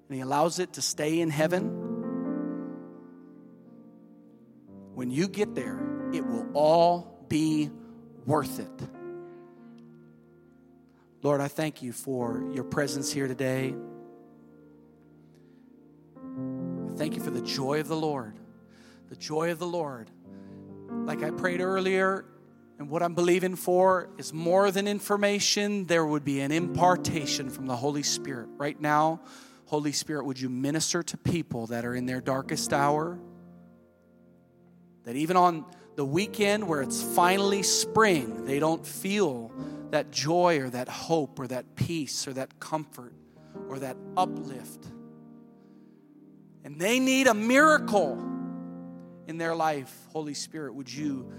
and 0.09 0.14
He 0.14 0.20
allows 0.20 0.61
it 0.61 0.74
to 0.74 0.81
stay 0.81 1.20
in 1.20 1.28
heaven, 1.31 1.70
when 4.94 5.11
you 5.11 5.26
get 5.26 5.57
there, 5.57 5.81
it 6.12 6.24
will 6.24 6.46
all 6.54 7.26
be 7.28 7.68
worth 8.24 8.61
it. 8.61 8.88
Lord, 11.24 11.40
I 11.40 11.48
thank 11.48 11.83
you 11.83 11.92
for 11.92 12.44
your 12.52 12.62
presence 12.62 13.12
here 13.12 13.26
today. 13.26 13.74
I 16.16 16.94
thank 16.94 17.16
you 17.16 17.22
for 17.24 17.33
the 17.33 17.42
joy 17.42 17.81
of 17.81 17.88
the 17.88 17.96
Lord. 17.96 18.38
The 19.09 19.16
joy 19.16 19.50
of 19.50 19.59
the 19.59 19.66
Lord. 19.66 20.12
Like 20.90 21.22
I 21.22 21.31
prayed 21.31 21.61
earlier, 21.61 22.24
and 22.79 22.88
what 22.88 23.03
I'm 23.03 23.14
believing 23.14 23.57
for 23.57 24.09
is 24.18 24.33
more 24.33 24.70
than 24.70 24.87
information, 24.87 25.87
there 25.87 26.07
would 26.07 26.24
be 26.24 26.40
an 26.40 26.53
impartation 26.53 27.51
from 27.51 27.66
the 27.66 27.74
Holy 27.74 28.03
Spirit. 28.03 28.48
Right 28.57 28.81
now, 28.81 29.20
Holy 29.66 29.92
Spirit, 29.92 30.24
would 30.24 30.40
you 30.40 30.48
minister 30.48 31.03
to 31.03 31.16
people 31.16 31.66
that 31.68 31.85
are 31.85 31.94
in 31.94 32.07
their 32.07 32.20
darkest 32.20 32.72
hour? 32.72 33.18
That 35.05 35.16
even 35.16 35.37
on 35.37 35.64
the 35.96 36.05
weekend 36.05 36.68
where 36.68 36.81
it's 36.81 37.03
finally 37.03 37.62
spring, 37.64 38.44
they 38.44 38.61
don't 38.61 38.87
feel 38.87 39.51
that 39.90 40.11
joy 40.11 40.61
or 40.61 40.70
that 40.70 40.88
hope 40.88 41.40
or 41.40 41.48
that 41.48 41.74
peace 41.74 42.29
or 42.29 42.33
that 42.35 42.61
comfort 42.61 43.12
or 43.68 43.81
that 43.81 43.96
uplift. 44.16 44.87
And 46.62 46.79
they 46.79 47.01
need 47.01 47.27
a 47.27 47.35
miracle 47.35 48.16
in 49.28 49.38
their 49.38 49.54
life. 49.54 49.94
Holy 50.12 50.34
Spirit, 50.34 50.74
would 50.74 50.92
you 50.92 51.30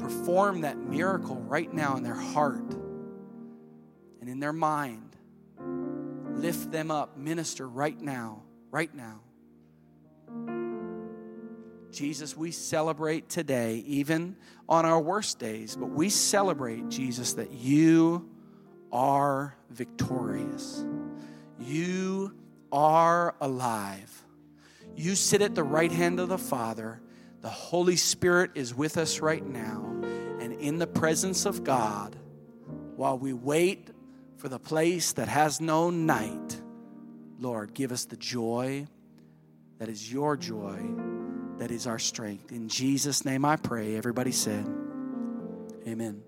perform 0.00 0.62
that 0.62 0.76
miracle 0.76 1.36
right 1.36 1.72
now 1.72 1.96
in 1.96 2.02
their 2.02 2.14
heart 2.14 2.74
and 4.20 4.28
in 4.28 4.40
their 4.40 4.52
mind? 4.52 5.16
Lift 6.34 6.70
them 6.70 6.90
up, 6.90 7.16
minister 7.16 7.66
right 7.66 7.98
now, 7.98 8.42
right 8.70 8.94
now. 8.94 9.20
Jesus, 11.92 12.36
we 12.36 12.50
celebrate 12.50 13.30
today, 13.30 13.76
even 13.86 14.36
on 14.68 14.84
our 14.84 15.00
worst 15.00 15.38
days, 15.38 15.76
but 15.76 15.86
we 15.86 16.10
celebrate, 16.10 16.88
Jesus, 16.90 17.34
that 17.34 17.52
you 17.52 18.28
are 18.92 19.56
victorious. 19.70 20.84
You 21.58 22.34
are 22.70 23.34
alive. 23.40 24.24
You 24.94 25.14
sit 25.14 25.40
at 25.40 25.54
the 25.54 25.64
right 25.64 25.92
hand 25.92 26.20
of 26.20 26.28
the 26.28 26.38
Father. 26.38 27.00
The 27.46 27.52
Holy 27.52 27.94
Spirit 27.94 28.50
is 28.56 28.74
with 28.74 28.96
us 28.96 29.20
right 29.20 29.46
now. 29.46 30.02
And 30.40 30.52
in 30.54 30.80
the 30.80 30.86
presence 30.88 31.46
of 31.46 31.62
God, 31.62 32.16
while 32.96 33.16
we 33.16 33.32
wait 33.32 33.88
for 34.38 34.48
the 34.48 34.58
place 34.58 35.12
that 35.12 35.28
has 35.28 35.60
no 35.60 35.90
night, 35.90 36.60
Lord, 37.38 37.72
give 37.72 37.92
us 37.92 38.06
the 38.06 38.16
joy 38.16 38.88
that 39.78 39.88
is 39.88 40.12
your 40.12 40.36
joy 40.36 40.80
that 41.58 41.70
is 41.70 41.86
our 41.86 42.00
strength. 42.00 42.50
In 42.50 42.68
Jesus' 42.68 43.24
name 43.24 43.44
I 43.44 43.54
pray. 43.54 43.94
Everybody 43.94 44.32
said, 44.32 44.66
Amen. 45.86 46.24